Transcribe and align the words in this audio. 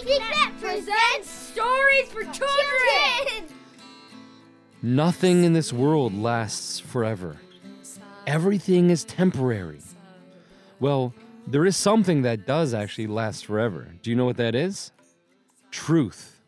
Presents 0.00 1.28
Stories 1.28 2.08
for 2.08 2.24
Children! 2.24 3.48
Nothing 4.80 5.44
in 5.44 5.52
this 5.52 5.74
world 5.74 6.14
lasts 6.14 6.80
forever. 6.80 7.36
Everything 8.26 8.88
is 8.88 9.04
temporary. 9.04 9.80
Well, 10.78 11.12
there 11.46 11.66
is 11.66 11.76
something 11.76 12.22
that 12.22 12.46
does 12.46 12.72
actually 12.72 13.08
last 13.08 13.44
forever. 13.44 13.88
Do 14.00 14.08
you 14.08 14.16
know 14.16 14.24
what 14.24 14.38
that 14.38 14.54
is? 14.54 14.90
Truth. 15.70 16.40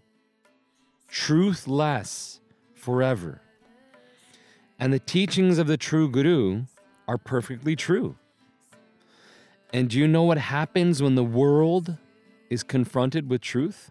Truth 1.09 1.69
lasts 1.69 2.41
forever. 2.75 3.43
And 4.79 4.95
the 4.95 4.99
teachings 4.99 5.59
of 5.59 5.67
the 5.67 5.77
true 5.77 6.09
Guru 6.09 6.63
are 7.07 7.19
perfectly 7.19 7.77
true. 7.77 8.17
And 9.75 9.91
do 9.91 9.99
you 9.99 10.09
know 10.09 10.23
what 10.23 10.39
happens 10.39 11.03
when 11.03 11.17
the 11.17 11.25
world 11.25 11.99
is 12.53 12.63
confronted 12.63 13.31
with 13.31 13.41
truth? 13.41 13.91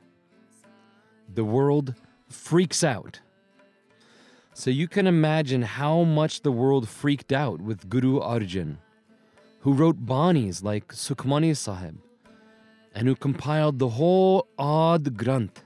The 1.34 1.44
world 1.44 1.96
freaks 2.30 2.84
out. 2.84 3.20
So 4.54 4.70
you 4.70 4.88
can 4.88 5.08
imagine 5.08 5.64
how 5.64 6.04
much 6.04 6.42
the 6.42 6.52
world 6.52 6.88
freaked 6.88 7.34
out 7.34 7.60
with 7.60 7.90
Guru 7.90 8.20
Arjan, 8.20 8.78
who 9.62 9.74
wrote 9.74 10.06
Banis 10.06 10.64
like 10.64 10.94
Sukhmani 10.94 11.58
Sahib, 11.58 11.98
and 12.94 13.08
who 13.08 13.16
compiled 13.16 13.80
the 13.80 13.94
whole 14.00 14.48
Adi 14.60 15.10
Granth, 15.10 15.64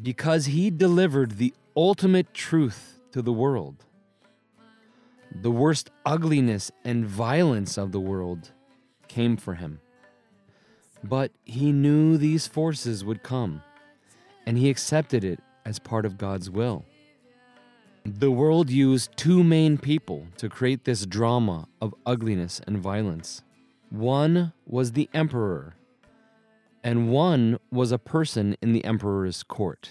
because 0.00 0.46
he 0.46 0.70
delivered 0.70 1.32
the 1.32 1.52
ultimate 1.76 2.32
truth 2.32 3.00
to 3.10 3.22
the 3.22 3.32
world. 3.32 3.84
The 5.46 5.50
worst 5.50 5.90
ugliness 6.06 6.70
and 6.84 7.04
violence 7.04 7.76
of 7.76 7.90
the 7.90 8.04
world 8.12 8.52
came 9.08 9.36
for 9.36 9.54
him. 9.54 9.80
But 11.04 11.32
he 11.44 11.72
knew 11.72 12.16
these 12.16 12.46
forces 12.46 13.04
would 13.04 13.22
come, 13.22 13.62
and 14.46 14.56
he 14.56 14.70
accepted 14.70 15.24
it 15.24 15.40
as 15.64 15.78
part 15.78 16.04
of 16.04 16.18
God's 16.18 16.48
will. 16.50 16.84
The 18.04 18.30
world 18.30 18.70
used 18.70 19.16
two 19.16 19.44
main 19.44 19.78
people 19.78 20.26
to 20.36 20.48
create 20.48 20.84
this 20.84 21.06
drama 21.06 21.68
of 21.80 21.94
ugliness 22.04 22.60
and 22.66 22.78
violence. 22.78 23.42
One 23.90 24.52
was 24.66 24.92
the 24.92 25.08
emperor, 25.14 25.76
and 26.82 27.10
one 27.10 27.58
was 27.70 27.92
a 27.92 27.98
person 27.98 28.56
in 28.60 28.72
the 28.72 28.84
emperor's 28.84 29.42
court. 29.42 29.90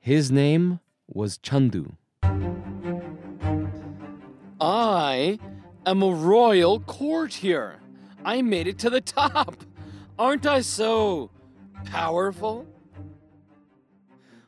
His 0.00 0.30
name 0.30 0.80
was 1.06 1.38
Chandu. 1.38 1.94
I 4.60 5.38
am 5.86 6.02
a 6.02 6.10
royal 6.10 6.80
courtier. 6.80 7.80
I 8.24 8.42
made 8.42 8.66
it 8.66 8.78
to 8.80 8.90
the 8.90 9.00
top. 9.00 9.56
Aren't 10.18 10.46
I 10.46 10.60
so 10.60 11.30
powerful? 11.86 12.66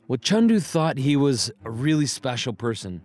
Well, 0.07 0.19
Chandu 0.19 0.61
thought 0.61 0.99
he 0.99 1.17
was 1.17 1.51
a 1.65 1.71
really 1.71 2.07
special 2.07 2.53
person 2.53 3.03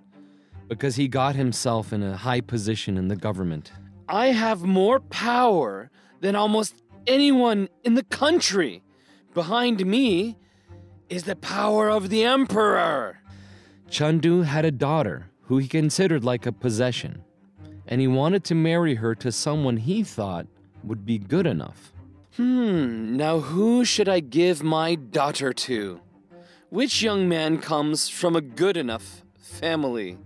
because 0.67 0.95
he 0.95 1.07
got 1.07 1.35
himself 1.35 1.91
in 1.91 2.03
a 2.03 2.15
high 2.15 2.41
position 2.41 2.97
in 2.97 3.07
the 3.07 3.15
government. 3.15 3.71
I 4.07 4.27
have 4.27 4.63
more 4.63 4.99
power 4.99 5.89
than 6.19 6.35
almost 6.35 6.75
anyone 7.07 7.67
in 7.83 7.95
the 7.95 8.03
country. 8.03 8.83
Behind 9.33 9.83
me 9.83 10.37
is 11.09 11.23
the 11.23 11.35
power 11.35 11.89
of 11.89 12.09
the 12.09 12.23
emperor. 12.23 13.17
Chandu 13.89 14.43
had 14.43 14.65
a 14.65 14.71
daughter 14.71 15.31
who 15.41 15.57
he 15.57 15.67
considered 15.67 16.23
like 16.23 16.45
a 16.45 16.51
possession, 16.51 17.23
and 17.87 17.99
he 17.99 18.07
wanted 18.07 18.43
to 18.45 18.55
marry 18.55 18.95
her 18.95 19.15
to 19.15 19.31
someone 19.31 19.77
he 19.77 20.03
thought 20.03 20.45
would 20.83 21.05
be 21.05 21.17
good 21.17 21.47
enough. 21.47 21.91
Hmm, 22.37 23.17
now 23.17 23.39
who 23.39 23.83
should 23.83 24.07
I 24.07 24.21
give 24.21 24.63
my 24.63 24.95
daughter 24.95 25.51
to? 25.51 25.99
Which 26.69 27.03
young 27.03 27.27
man 27.27 27.57
comes 27.57 28.07
from 28.07 28.37
a 28.37 28.41
good 28.41 28.77
enough 28.77 29.23
family? 29.37 30.17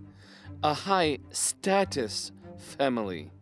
A 0.62 0.72
high 0.72 1.18
status 1.30 2.30
family? 2.58 3.32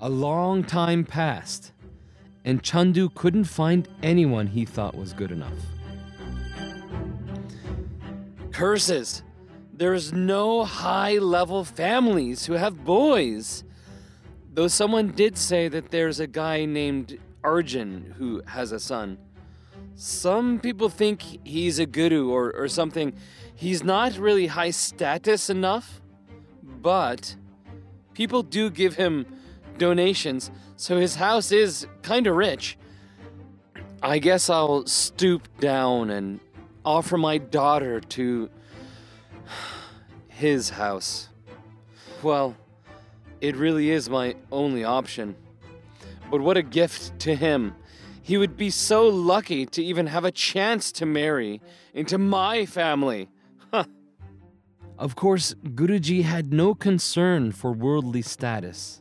A 0.00 0.08
long 0.08 0.64
time 0.64 1.04
passed, 1.04 1.72
and 2.44 2.64
Chandu 2.64 3.14
couldn't 3.14 3.44
find 3.44 3.86
anyone 4.02 4.48
he 4.48 4.64
thought 4.64 4.96
was 4.96 5.12
good 5.12 5.30
enough. 5.30 5.54
Curses! 8.50 9.22
There's 9.72 10.12
no 10.12 10.64
high 10.64 11.18
level 11.18 11.64
families 11.64 12.46
who 12.46 12.54
have 12.54 12.84
boys. 12.84 13.62
Though 14.52 14.68
someone 14.68 15.12
did 15.12 15.38
say 15.38 15.68
that 15.68 15.90
there's 15.90 16.18
a 16.18 16.26
guy 16.26 16.64
named 16.64 17.18
Arjun 17.44 18.14
who 18.18 18.42
has 18.46 18.72
a 18.72 18.80
son. 18.80 19.18
Some 19.94 20.58
people 20.58 20.88
think 20.88 21.22
he's 21.44 21.78
a 21.78 21.86
guru 21.86 22.30
or, 22.30 22.52
or 22.56 22.66
something. 22.66 23.12
He's 23.54 23.84
not 23.84 24.16
really 24.18 24.48
high 24.48 24.70
status 24.70 25.50
enough, 25.50 26.00
but 26.62 27.36
people 28.12 28.42
do 28.42 28.70
give 28.70 28.96
him 28.96 29.24
donations, 29.78 30.50
so 30.76 30.98
his 30.98 31.14
house 31.16 31.52
is 31.52 31.86
kind 32.02 32.26
of 32.26 32.34
rich. 32.34 32.76
I 34.02 34.18
guess 34.18 34.50
I'll 34.50 34.86
stoop 34.86 35.48
down 35.60 36.10
and 36.10 36.40
offer 36.84 37.16
my 37.16 37.38
daughter 37.38 38.00
to 38.00 38.50
his 40.28 40.70
house. 40.70 41.28
Well, 42.22 42.56
it 43.40 43.56
really 43.56 43.90
is 43.90 44.10
my 44.10 44.36
only 44.52 44.84
option. 44.84 45.34
But 46.30 46.40
what 46.40 46.56
a 46.56 46.62
gift 46.62 47.18
to 47.20 47.34
him. 47.34 47.74
He 48.22 48.36
would 48.36 48.56
be 48.56 48.70
so 48.70 49.08
lucky 49.08 49.66
to 49.66 49.82
even 49.82 50.06
have 50.06 50.24
a 50.24 50.30
chance 50.30 50.92
to 50.92 51.06
marry 51.06 51.60
into 51.94 52.18
my 52.18 52.66
family. 52.66 53.28
Huh. 53.72 53.84
Of 54.98 55.16
course, 55.16 55.54
Guruji 55.64 56.22
had 56.22 56.52
no 56.52 56.74
concern 56.74 57.52
for 57.52 57.72
worldly 57.72 58.22
status. 58.22 59.00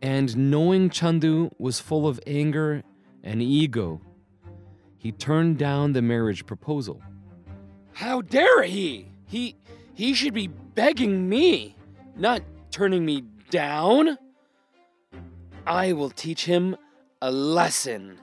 And 0.00 0.50
knowing 0.50 0.90
Chandu 0.90 1.50
was 1.58 1.78
full 1.78 2.08
of 2.08 2.18
anger 2.26 2.82
and 3.22 3.40
ego, 3.40 4.00
he 4.96 5.12
turned 5.12 5.58
down 5.58 5.92
the 5.92 6.02
marriage 6.02 6.46
proposal. 6.46 7.00
How 7.92 8.22
dare 8.22 8.62
he? 8.62 9.06
He 9.26 9.56
he 9.94 10.14
should 10.14 10.34
be 10.34 10.46
begging 10.46 11.28
me, 11.28 11.76
not 12.16 12.40
turning 12.70 13.04
me 13.04 13.20
down. 13.52 14.16
I 15.66 15.92
will 15.92 16.10
teach 16.10 16.46
him 16.46 16.74
a 17.20 17.30
lesson. 17.30 18.18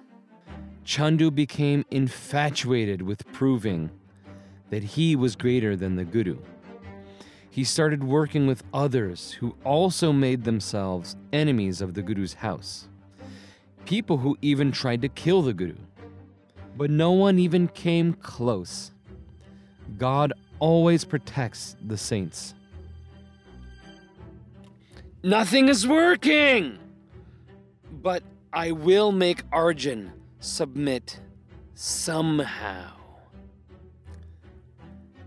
Chandu 0.83 1.29
became 1.33 1.85
infatuated 1.91 3.03
with 3.03 3.31
proving 3.31 3.91
that 4.71 4.83
he 4.83 5.15
was 5.15 5.35
greater 5.35 5.75
than 5.75 5.95
the 5.95 6.03
Guru. 6.03 6.39
He 7.47 7.63
started 7.63 8.03
working 8.03 8.47
with 8.47 8.63
others 8.73 9.33
who 9.33 9.55
also 9.63 10.11
made 10.11 10.43
themselves 10.43 11.15
enemies 11.31 11.79
of 11.79 11.93
the 11.93 12.01
Guru's 12.01 12.33
house. 12.33 12.87
People 13.85 14.17
who 14.17 14.35
even 14.41 14.71
tried 14.71 15.01
to 15.03 15.09
kill 15.09 15.43
the 15.43 15.53
Guru. 15.53 15.77
But 16.75 16.89
no 16.89 17.11
one 17.11 17.37
even 17.37 17.67
came 17.67 18.13
close. 18.13 18.91
God 19.97 20.33
always 20.59 21.05
protects 21.05 21.75
the 21.85 21.97
saints. 21.97 22.55
Nothing 25.23 25.67
is 25.67 25.85
working! 25.85 26.79
But 27.91 28.23
I 28.53 28.71
will 28.71 29.11
make 29.11 29.43
Arjun 29.51 30.13
submit 30.39 31.19
somehow. 31.73 32.91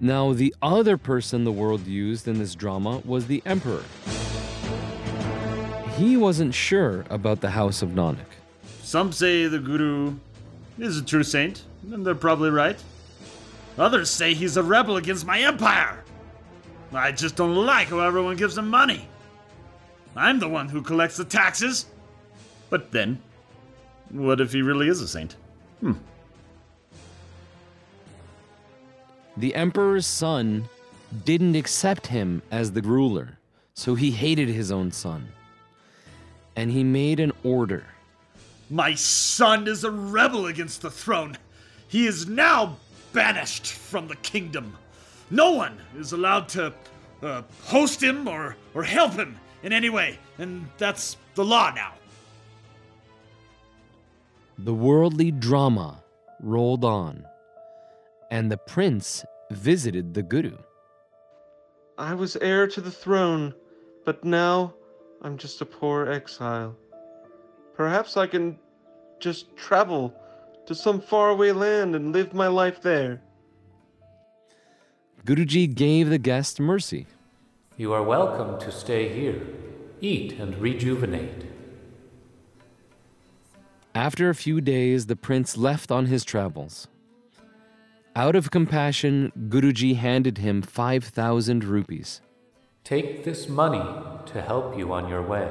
Now, 0.00 0.32
the 0.32 0.54
other 0.62 0.96
person 0.96 1.44
the 1.44 1.52
world 1.52 1.86
used 1.86 2.26
in 2.26 2.38
this 2.38 2.54
drama 2.54 3.02
was 3.04 3.26
the 3.26 3.42
emperor. 3.44 3.84
He 5.96 6.16
wasn't 6.16 6.54
sure 6.54 7.04
about 7.10 7.42
the 7.42 7.50
house 7.50 7.82
of 7.82 7.90
Nanak. 7.90 8.26
Some 8.82 9.12
say 9.12 9.46
the 9.46 9.58
Guru 9.58 10.16
is 10.78 10.96
a 10.96 11.04
true 11.04 11.22
saint, 11.22 11.64
and 11.92 12.04
they're 12.04 12.14
probably 12.14 12.50
right. 12.50 12.82
Others 13.76 14.08
say 14.08 14.32
he's 14.32 14.56
a 14.56 14.62
rebel 14.62 14.96
against 14.96 15.26
my 15.26 15.40
empire. 15.40 16.02
I 16.94 17.12
just 17.12 17.36
don't 17.36 17.54
like 17.54 17.88
how 17.88 18.00
everyone 18.00 18.36
gives 18.36 18.56
him 18.56 18.68
money. 18.68 19.06
I'm 20.16 20.38
the 20.38 20.48
one 20.48 20.68
who 20.68 20.82
collects 20.82 21.16
the 21.16 21.24
taxes. 21.24 21.86
But 22.70 22.90
then, 22.90 23.20
what 24.10 24.40
if 24.40 24.52
he 24.52 24.62
really 24.62 24.88
is 24.88 25.00
a 25.00 25.08
saint? 25.08 25.36
Hmm. 25.80 25.92
The 29.36 29.54
emperor's 29.54 30.06
son 30.06 30.68
didn't 31.24 31.56
accept 31.56 32.06
him 32.06 32.42
as 32.50 32.72
the 32.72 32.82
ruler, 32.82 33.38
so 33.74 33.94
he 33.94 34.10
hated 34.10 34.48
his 34.48 34.70
own 34.70 34.92
son. 34.92 35.28
And 36.56 36.70
he 36.70 36.84
made 36.84 37.18
an 37.20 37.32
order. 37.42 37.86
My 38.68 38.94
son 38.94 39.66
is 39.66 39.84
a 39.84 39.90
rebel 39.90 40.46
against 40.46 40.82
the 40.82 40.90
throne. 40.90 41.36
He 41.88 42.06
is 42.06 42.26
now 42.26 42.76
banished 43.12 43.66
from 43.66 44.08
the 44.08 44.16
kingdom. 44.16 44.76
No 45.30 45.52
one 45.52 45.78
is 45.96 46.12
allowed 46.12 46.48
to 46.50 46.72
uh, 47.22 47.42
host 47.64 48.02
him 48.02 48.28
or, 48.28 48.56
or 48.74 48.82
help 48.82 49.12
him 49.12 49.38
in 49.62 49.72
any 49.72 49.90
way, 49.90 50.18
and 50.38 50.66
that's 50.78 51.16
the 51.34 51.44
law 51.44 51.72
now. 51.74 51.92
The 54.58 54.74
worldly 54.74 55.30
drama 55.30 56.02
rolled 56.40 56.84
on, 56.84 57.24
and 58.30 58.50
the 58.50 58.56
prince 58.56 59.24
visited 59.50 60.14
the 60.14 60.22
Guru. 60.22 60.56
I 61.98 62.14
was 62.14 62.36
heir 62.36 62.66
to 62.68 62.80
the 62.80 62.90
throne, 62.90 63.54
but 64.04 64.24
now 64.24 64.74
I'm 65.22 65.36
just 65.36 65.60
a 65.60 65.66
poor 65.66 66.10
exile. 66.10 66.76
Perhaps 67.76 68.16
I 68.16 68.26
can 68.26 68.58
just 69.20 69.56
travel 69.56 70.14
to 70.66 70.74
some 70.74 71.00
faraway 71.00 71.52
land 71.52 71.94
and 71.94 72.12
live 72.12 72.34
my 72.34 72.48
life 72.48 72.82
there. 72.82 73.22
Guruji 75.24 75.72
gave 75.72 76.08
the 76.08 76.18
guest 76.18 76.58
mercy. 76.58 77.06
You 77.78 77.94
are 77.94 78.02
welcome 78.02 78.60
to 78.60 78.70
stay 78.70 79.08
here. 79.08 79.40
Eat 80.02 80.38
and 80.38 80.58
rejuvenate. 80.58 81.46
After 83.94 84.28
a 84.28 84.34
few 84.34 84.60
days, 84.60 85.06
the 85.06 85.16
prince 85.16 85.56
left 85.56 85.90
on 85.90 86.04
his 86.06 86.22
travels. 86.22 86.86
Out 88.14 88.36
of 88.36 88.50
compassion, 88.50 89.32
Guruji 89.48 89.96
handed 89.96 90.36
him 90.36 90.60
5,000 90.60 91.64
rupees. 91.64 92.20
Take 92.84 93.24
this 93.24 93.48
money 93.48 93.82
to 94.26 94.42
help 94.42 94.76
you 94.76 94.92
on 94.92 95.08
your 95.08 95.22
way. 95.22 95.50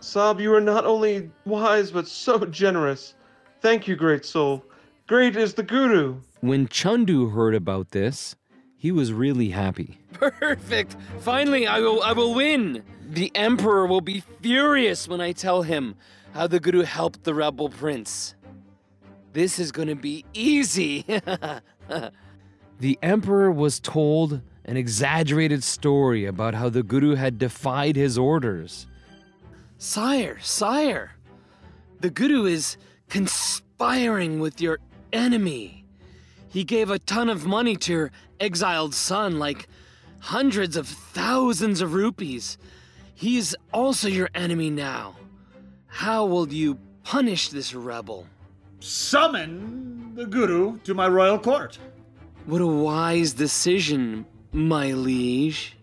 Sab, 0.00 0.40
you 0.40 0.54
are 0.54 0.60
not 0.60 0.86
only 0.86 1.30
wise 1.44 1.90
but 1.90 2.08
so 2.08 2.46
generous. 2.46 3.14
Thank 3.60 3.86
you, 3.86 3.94
great 3.94 4.24
soul. 4.24 4.64
Great 5.06 5.36
is 5.36 5.52
the 5.52 5.62
Guru. 5.62 6.22
When 6.40 6.66
Chandu 6.66 7.34
heard 7.34 7.54
about 7.54 7.90
this, 7.90 8.36
he 8.80 8.90
was 8.90 9.12
really 9.12 9.50
happy. 9.50 10.00
Perfect! 10.14 10.96
Finally, 11.20 11.66
I 11.66 11.80
will, 11.80 12.02
I 12.02 12.12
will 12.12 12.34
win! 12.34 12.82
The 13.06 13.30
Emperor 13.34 13.86
will 13.86 14.00
be 14.00 14.22
furious 14.40 15.06
when 15.06 15.20
I 15.20 15.32
tell 15.32 15.62
him 15.62 15.96
how 16.32 16.46
the 16.46 16.58
Guru 16.58 16.82
helped 16.82 17.24
the 17.24 17.34
rebel 17.34 17.68
prince. 17.68 18.34
This 19.34 19.58
is 19.58 19.70
gonna 19.70 19.96
be 19.96 20.24
easy! 20.32 21.04
The 22.80 22.98
emperor 23.02 23.50
was 23.50 23.78
told 23.78 24.40
an 24.64 24.78
exaggerated 24.78 25.62
story 25.62 26.24
about 26.24 26.54
how 26.54 26.70
the 26.70 26.82
Guru 26.82 27.14
had 27.14 27.36
defied 27.36 27.94
his 27.94 28.16
orders. 28.16 28.86
sire, 29.76 30.38
sire! 30.40 31.12
The 32.00 32.08
Guru 32.08 32.46
is 32.46 32.78
conspiring 33.10 34.40
with 34.40 34.62
your 34.62 34.78
enemy. 35.12 35.79
He 36.50 36.64
gave 36.64 36.90
a 36.90 36.98
ton 36.98 37.28
of 37.28 37.46
money 37.46 37.76
to 37.76 37.92
your 37.92 38.12
exiled 38.40 38.92
son, 38.92 39.38
like 39.38 39.68
hundreds 40.18 40.76
of 40.76 40.88
thousands 40.88 41.80
of 41.80 41.94
rupees. 41.94 42.58
He's 43.14 43.54
also 43.72 44.08
your 44.08 44.28
enemy 44.34 44.68
now. 44.68 45.14
How 45.86 46.26
will 46.26 46.52
you 46.52 46.78
punish 47.04 47.50
this 47.50 47.72
rebel? 47.72 48.26
Summon 48.80 50.12
the 50.16 50.26
Guru 50.26 50.78
to 50.80 50.92
my 50.92 51.06
royal 51.06 51.38
court. 51.38 51.78
What 52.46 52.60
a 52.60 52.66
wise 52.66 53.32
decision, 53.32 54.26
my 54.52 54.92
liege. 54.92 55.76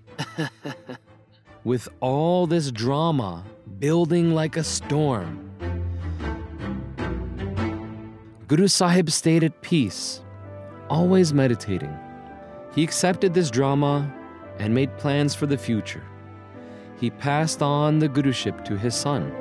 With 1.63 1.87
all 2.01 2.45
this 2.45 2.71
drama 2.71 3.43
building 3.79 4.33
like 4.33 4.57
a 4.57 4.63
storm, 4.63 5.49
Guru 8.47 8.67
Sahib 8.67 9.11
stayed 9.11 9.43
at 9.43 9.61
peace, 9.61 10.21
always 10.89 11.34
meditating. 11.34 11.98
He 12.74 12.84
accepted 12.84 13.34
this 13.34 13.50
drama 13.50 14.13
and 14.60 14.74
made 14.74 14.98
plans 14.98 15.36
for 15.36 15.45
the 15.45 15.57
future. 15.57 16.04
He 17.00 17.10
passed 17.10 17.62
on 17.62 18.00
the 18.00 18.10
Guruship 18.10 18.66
to 18.66 18.78
his 18.78 18.95
son. 18.95 19.31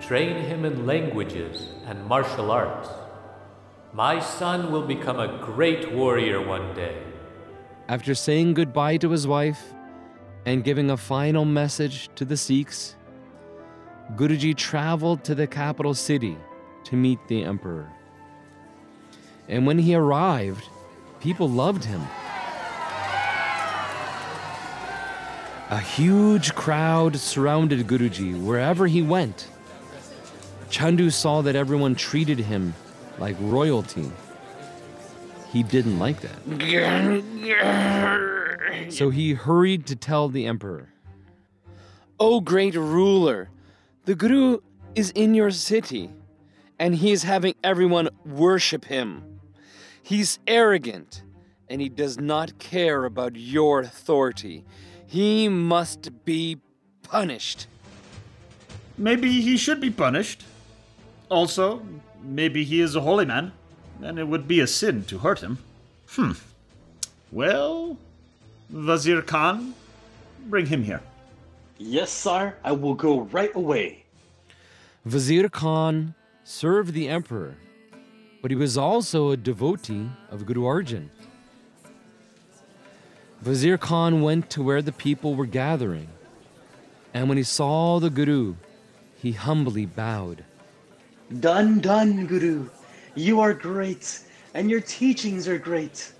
Train 0.00 0.36
him 0.36 0.64
in 0.64 0.86
languages 0.86 1.68
and 1.86 2.04
martial 2.06 2.50
arts. 2.50 2.88
My 3.92 4.18
son 4.20 4.72
will 4.72 4.86
become 4.86 5.20
a 5.20 5.38
great 5.44 5.92
warrior 5.92 6.40
one 6.40 6.74
day. 6.74 6.96
After 7.88 8.14
saying 8.14 8.54
goodbye 8.54 8.96
to 8.98 9.10
his 9.10 9.26
wife 9.26 9.74
and 10.46 10.64
giving 10.64 10.90
a 10.90 10.96
final 10.96 11.44
message 11.44 12.08
to 12.14 12.24
the 12.24 12.36
Sikhs, 12.36 12.96
Guruji 14.16 14.56
traveled 14.56 15.22
to 15.24 15.34
the 15.34 15.46
capital 15.46 15.94
city 15.94 16.36
to 16.84 16.96
meet 16.96 17.18
the 17.28 17.44
emperor. 17.44 17.92
And 19.50 19.66
when 19.66 19.78
he 19.80 19.96
arrived, 19.96 20.68
people 21.20 21.48
loved 21.48 21.84
him. 21.84 22.00
A 25.70 25.78
huge 25.78 26.54
crowd 26.54 27.16
surrounded 27.16 27.86
Guruji 27.88 28.40
wherever 28.40 28.86
he 28.86 29.02
went. 29.02 29.48
Chandu 30.70 31.10
saw 31.10 31.42
that 31.42 31.56
everyone 31.56 31.96
treated 31.96 32.38
him 32.38 32.74
like 33.18 33.34
royalty. 33.40 34.12
He 35.52 35.64
didn't 35.64 35.98
like 35.98 36.20
that. 36.20 36.38
So 38.92 39.10
he 39.10 39.32
hurried 39.32 39.86
to 39.86 39.96
tell 39.96 40.28
the 40.28 40.46
emperor. 40.46 40.88
O 42.20 42.40
great 42.40 42.76
ruler, 42.76 43.50
the 44.04 44.14
Guru 44.14 44.58
is 44.94 45.10
in 45.10 45.34
your 45.34 45.50
city, 45.50 46.10
and 46.78 46.94
he 46.94 47.10
is 47.10 47.24
having 47.24 47.54
everyone 47.64 48.10
worship 48.24 48.84
him. 48.84 49.29
He's 50.02 50.38
arrogant, 50.46 51.22
and 51.68 51.80
he 51.80 51.88
does 51.88 52.18
not 52.18 52.58
care 52.58 53.04
about 53.04 53.36
your 53.36 53.80
authority. 53.80 54.64
He 55.06 55.48
must 55.48 56.24
be 56.24 56.58
punished. 57.02 57.66
Maybe 58.96 59.40
he 59.40 59.56
should 59.56 59.80
be 59.80 59.90
punished. 59.90 60.44
Also, 61.28 61.82
maybe 62.22 62.64
he 62.64 62.80
is 62.80 62.96
a 62.96 63.00
holy 63.00 63.24
man, 63.24 63.52
and 64.02 64.18
it 64.18 64.26
would 64.28 64.46
be 64.48 64.60
a 64.60 64.66
sin 64.66 65.04
to 65.04 65.18
hurt 65.18 65.40
him. 65.40 65.58
Hmm. 66.08 66.32
Well, 67.32 67.96
Wazir 68.70 69.22
Khan, 69.22 69.74
bring 70.46 70.66
him 70.66 70.82
here. 70.82 71.02
Yes, 71.78 72.10
sire, 72.10 72.56
I 72.62 72.72
will 72.72 72.94
go 72.94 73.20
right 73.20 73.54
away. 73.54 74.04
Vizier 75.06 75.48
Khan 75.48 76.14
served 76.44 76.92
the 76.92 77.08
emperor, 77.08 77.54
but 78.42 78.50
he 78.50 78.56
was 78.56 78.78
also 78.78 79.30
a 79.30 79.36
devotee 79.36 80.08
of 80.30 80.46
Guru 80.46 80.62
Arjan. 80.62 81.08
Vizier 83.42 83.78
Khan 83.78 84.22
went 84.22 84.50
to 84.50 84.62
where 84.62 84.82
the 84.82 84.92
people 84.92 85.34
were 85.34 85.46
gathering, 85.46 86.08
and 87.14 87.28
when 87.28 87.38
he 87.38 87.44
saw 87.44 87.98
the 87.98 88.10
Guru, 88.10 88.54
he 89.16 89.32
humbly 89.32 89.86
bowed. 89.86 90.44
Done, 91.40 91.80
done, 91.80 92.26
Guru. 92.26 92.68
You 93.14 93.40
are 93.40 93.54
great, 93.54 94.20
and 94.54 94.70
your 94.70 94.80
teachings 94.80 95.48
are 95.48 95.58
great. 95.58 96.12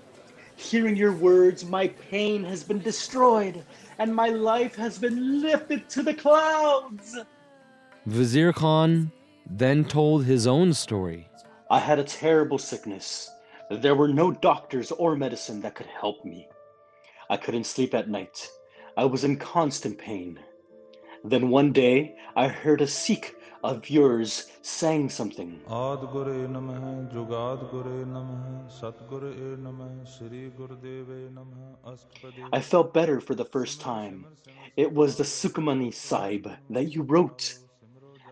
Hearing 0.55 0.95
your 0.95 1.13
words, 1.13 1.65
my 1.65 1.87
pain 1.87 2.43
has 2.43 2.63
been 2.63 2.79
destroyed, 2.79 3.63
and 3.97 4.15
my 4.15 4.29
life 4.29 4.75
has 4.75 4.97
been 4.97 5.41
lifted 5.41 5.89
to 5.89 6.03
the 6.03 6.13
clouds. 6.13 7.17
Vizier 8.05 8.53
Khan 8.53 9.11
then 9.49 9.85
told 9.85 10.25
his 10.25 10.47
own 10.47 10.73
story. 10.73 11.27
I 11.71 11.79
had 11.79 11.99
a 11.99 12.03
terrible 12.03 12.57
sickness. 12.57 13.31
There 13.69 13.95
were 13.95 14.09
no 14.09 14.33
doctors 14.33 14.91
or 14.91 15.15
medicine 15.15 15.61
that 15.61 15.73
could 15.73 15.85
help 15.85 16.25
me. 16.25 16.49
I 17.29 17.37
couldn't 17.37 17.63
sleep 17.63 17.93
at 17.93 18.09
night. 18.09 18.45
I 18.97 19.05
was 19.05 19.23
in 19.23 19.37
constant 19.37 19.97
pain. 19.97 20.37
Then 21.23 21.49
one 21.49 21.71
day, 21.71 22.17
I 22.35 22.49
heard 22.49 22.81
a 22.81 22.87
Sikh 22.87 23.37
of 23.63 23.89
yours 23.89 24.47
sang 24.61 25.07
something. 25.07 25.61
I 32.51 32.59
felt 32.59 32.93
better 32.93 33.21
for 33.21 33.35
the 33.35 33.45
first 33.45 33.79
time. 33.79 34.25
It 34.75 34.91
was 34.91 35.15
the 35.15 35.23
Sukhmani 35.23 35.93
Sahib 35.93 36.51
that 36.69 36.91
you 36.91 37.03
wrote. 37.03 37.59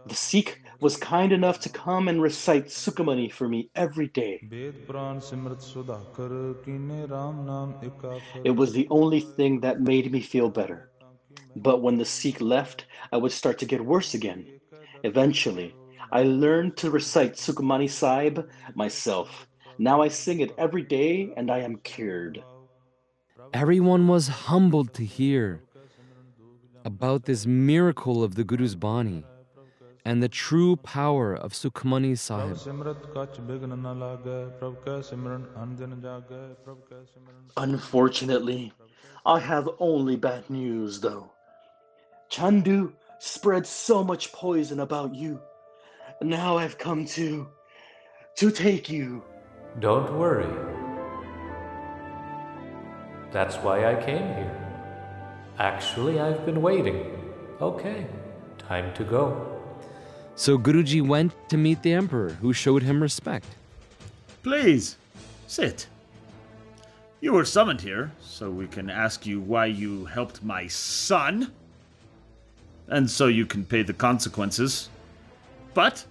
The 0.08 0.16
Sikh 0.16 0.59
was 0.82 0.98
kind 0.98 1.32
enough 1.32 1.60
to 1.62 1.70
come 1.70 2.08
and 2.08 2.22
recite 2.22 2.68
Sukhmani 2.68 3.32
for 3.32 3.48
me 3.48 3.70
every 3.76 4.08
day. 4.08 4.42
It 8.44 8.52
was 8.52 8.74
the 8.74 8.88
only 8.90 9.20
thing 9.20 9.60
that 9.62 9.82
made 9.82 10.12
me 10.12 10.22
feel 10.22 10.50
better. 10.50 10.90
But 11.56 11.82
when 11.82 11.98
the 11.98 12.06
Sikh 12.06 12.42
left, 12.42 12.86
I 13.12 13.18
would 13.18 13.32
start 13.32 13.60
to 13.60 13.66
get 13.66 13.86
worse 13.86 14.14
again. 14.14 14.48
Eventually, 15.04 15.76
I 16.12 16.24
learned 16.24 16.78
to 16.78 16.92
recite 16.92 17.34
Sukhmani 17.34 17.90
Sahib 17.90 18.48
myself. 18.76 19.48
Now 19.78 20.02
I 20.02 20.08
sing 20.08 20.40
it 20.40 20.54
every 20.58 20.84
day 20.84 21.34
and 21.38 21.52
I 21.52 21.60
am 21.60 21.78
cured. 21.78 22.44
Everyone 23.54 24.08
was 24.08 24.28
humbled 24.28 24.94
to 24.94 25.06
hear 25.06 25.64
about 26.86 27.26
this 27.26 27.46
miracle 27.46 28.24
of 28.24 28.36
the 28.36 28.44
Guru's 28.44 28.76
Bani 28.76 29.24
and 30.10 30.24
the 30.24 30.28
true 30.28 30.76
power 30.78 31.36
of 31.36 31.54
Sukhmani 31.54 32.18
Sahib. 32.18 32.58
Unfortunately, 37.58 38.74
I 39.24 39.40
have 39.40 39.70
only 39.78 40.16
bad 40.16 40.50
news 40.50 41.00
though. 41.00 41.32
Chandu 42.32 42.92
spread 43.20 43.68
so 43.68 44.04
much 44.04 44.32
poison 44.32 44.80
about 44.80 45.14
you. 45.14 45.40
Now 46.24 46.58
I've 46.58 46.80
come 46.80 47.06
to. 47.18 47.48
to 48.38 48.50
take 48.50 48.90
you. 48.90 49.22
Don't 49.80 50.18
worry. 50.18 50.52
That's 53.32 53.58
why 53.58 53.78
I 53.92 53.96
came 54.10 54.28
here. 54.40 54.58
Actually, 55.60 56.20
I've 56.20 56.48
been 56.48 56.64
waiting. 56.64 57.00
Okay, 57.62 58.08
time 58.58 58.92
to 58.96 59.04
go. 59.04 59.59
So 60.40 60.58
Guruji 60.58 61.06
went 61.06 61.34
to 61.50 61.58
meet 61.58 61.84
the 61.84 61.92
emperor, 61.92 62.30
who 62.30 62.54
showed 62.54 62.82
him 62.82 63.02
respect. 63.02 63.46
Please, 64.42 64.96
sit. 65.48 65.86
You 67.20 67.34
were 67.34 67.44
summoned 67.44 67.82
here, 67.82 68.14
so 68.22 68.50
we 68.50 68.66
can 68.68 68.90
ask 68.90 69.26
you 69.26 69.42
why 69.42 69.66
you 69.66 70.06
helped 70.06 70.42
my 70.42 70.66
son. 70.68 71.52
And 72.88 73.12
so 73.12 73.28
you 73.28 73.46
can 73.46 73.66
pay 73.66 73.84
the 73.84 73.92
consequences. 73.92 74.88
But, 75.74 76.06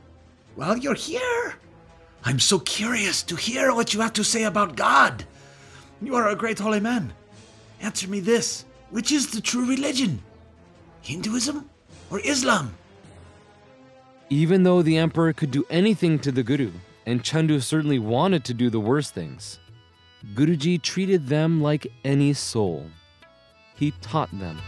while 0.56 0.76
you're 0.76 0.92
here, 0.92 1.54
I'm 2.22 2.38
so 2.38 2.58
curious 2.58 3.22
to 3.22 3.34
hear 3.34 3.74
what 3.74 3.94
you 3.94 4.00
have 4.02 4.12
to 4.12 4.24
say 4.24 4.44
about 4.44 4.76
God. 4.76 5.24
You 6.02 6.16
are 6.16 6.28
a 6.28 6.36
great 6.36 6.58
holy 6.58 6.80
man. 6.80 7.14
Answer 7.80 8.08
me 8.08 8.20
this 8.20 8.66
which 8.90 9.10
is 9.10 9.30
the 9.30 9.40
true 9.40 9.66
religion? 9.66 10.20
Hinduism 11.00 11.70
or 12.10 12.20
Islam? 12.20 12.74
Even 14.30 14.62
though 14.62 14.82
the 14.82 14.98
emperor 14.98 15.32
could 15.32 15.50
do 15.50 15.64
anything 15.70 16.18
to 16.18 16.30
the 16.30 16.42
Guru, 16.42 16.72
and 17.06 17.22
Chandu 17.22 17.60
certainly 17.60 17.98
wanted 17.98 18.44
to 18.44 18.52
do 18.52 18.68
the 18.68 18.78
worst 18.78 19.14
things, 19.14 19.58
Guruji 20.34 20.82
treated 20.82 21.28
them 21.28 21.62
like 21.62 21.86
any 22.04 22.34
soul. 22.34 22.90
He 23.74 23.92
taught 24.02 24.28
them. 24.38 24.60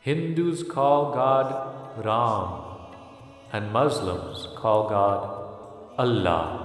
Hindus 0.00 0.62
call 0.64 1.14
God 1.14 2.04
Ram, 2.04 2.64
and 3.52 3.72
Muslims 3.72 4.46
call 4.56 4.90
God 4.90 5.98
Allah. 5.98 6.59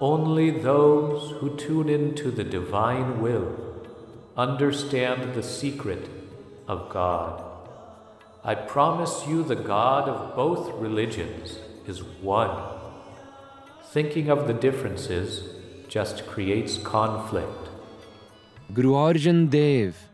Only 0.00 0.50
those 0.50 1.32
who 1.32 1.56
tune 1.56 1.90
into 1.90 2.30
the 2.30 2.44
divine 2.44 3.20
will 3.20 3.54
understand 4.34 5.34
the 5.34 5.42
secret 5.42 6.08
of 6.66 6.88
God. 6.88 7.44
I 8.42 8.54
promise 8.54 9.26
you, 9.28 9.42
the 9.42 9.56
God 9.56 10.08
of 10.08 10.34
both 10.34 10.72
religions 10.80 11.58
is 11.86 12.02
one. 12.02 12.56
Thinking 13.92 14.30
of 14.30 14.46
the 14.46 14.54
differences 14.54 15.42
just 15.86 16.26
creates 16.26 16.78
conflict. 16.78 17.68
Guru 18.72 18.92
Arjan 18.92 19.50
Dev 19.50 20.08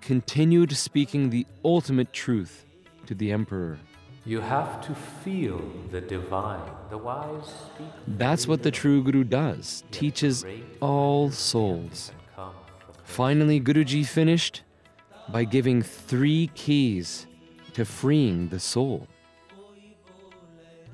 continued 0.00 0.72
speaking 0.72 1.30
the 1.30 1.46
ultimate 1.64 2.12
truth 2.12 2.64
to 3.06 3.14
the 3.14 3.30
emperor. 3.30 3.78
You 4.24 4.40
have 4.40 4.80
to 4.86 4.94
feel 4.94 5.60
the 5.90 6.00
divine. 6.00 6.70
The 6.90 6.98
wise 6.98 7.46
speak. 7.46 7.86
That's 8.06 8.46
what 8.46 8.62
the 8.62 8.70
true 8.70 9.02
Guru 9.02 9.24
does, 9.24 9.84
teaches 9.90 10.44
all 10.80 11.30
souls. 11.30 12.12
Finally, 13.04 13.60
Guruji 13.60 14.06
finished 14.06 14.62
by 15.30 15.44
giving 15.44 15.82
three 15.82 16.50
keys 16.54 17.26
to 17.72 17.84
freeing 17.84 18.48
the 18.48 18.60
soul. 18.60 19.06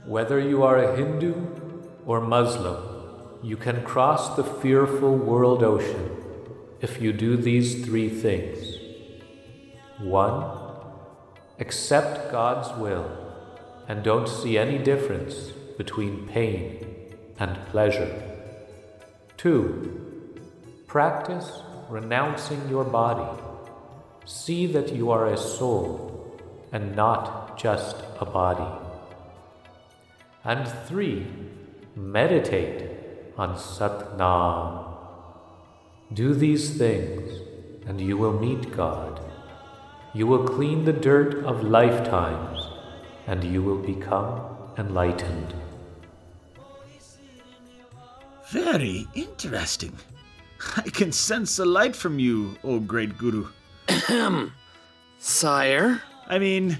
Whether 0.05 0.39
you 0.39 0.63
are 0.63 0.79
a 0.79 0.97
Hindu 0.97 1.35
or 2.07 2.21
Muslim, 2.21 2.77
you 3.43 3.57
can 3.57 3.83
cross 3.83 4.37
the 4.37 4.45
fearful 4.45 5.17
world 5.17 5.63
ocean 5.63 6.11
if 6.81 7.01
you 7.01 7.13
do 7.13 7.37
these 7.37 7.85
three 7.85 8.09
things. 8.09 8.79
One, 9.99 10.64
accept 11.59 12.33
God's 12.33 12.77
will 12.79 13.11
and 13.87 14.03
don't 14.03 14.29
see 14.29 14.59
any 14.59 14.79
difference 14.79 15.53
between 15.77 16.27
pain 16.27 16.87
and 17.39 17.67
pleasure. 17.67 18.23
Two, 19.37 20.41
practice 20.87 21.51
renouncing 21.89 22.69
your 22.69 22.85
body. 22.85 23.41
See 24.25 24.67
that 24.69 24.95
you 24.95 25.11
are 25.11 25.27
a 25.27 25.37
soul 25.37 26.41
and 26.73 26.97
not 26.97 27.59
just 27.59 27.97
a 28.21 28.25
body. 28.25 28.81
And 30.45 30.67
three, 30.89 31.27
meditate 31.95 32.91
on 33.37 33.59
Sat 33.59 34.17
Nam. 34.17 34.85
Do 36.13 36.35
these 36.35 36.77
things, 36.77 37.41
and 37.87 38.01
you 38.01 38.17
will 38.17 38.39
meet 38.39 38.77
God. 38.77 39.14
You 40.15 40.29
will 40.29 40.47
clean 40.47 40.85
the 40.85 40.93
dirt 40.93 41.45
of 41.45 41.65
lifetimes, 41.65 42.69
and 43.27 43.43
you 43.43 43.63
will 43.63 43.79
become 43.79 44.41
enlightened. 44.79 45.53
Very 48.53 49.09
interesting. 49.15 49.99
I 50.77 50.83
can 50.83 51.11
sense 51.11 51.59
a 51.59 51.65
light 51.65 51.97
from 51.97 52.21
you, 52.21 52.57
O 52.63 52.79
great 52.79 53.19
Guru. 53.19 53.49
Ahem. 53.89 54.53
Sire? 55.19 56.01
I 56.29 56.39
mean, 56.39 56.79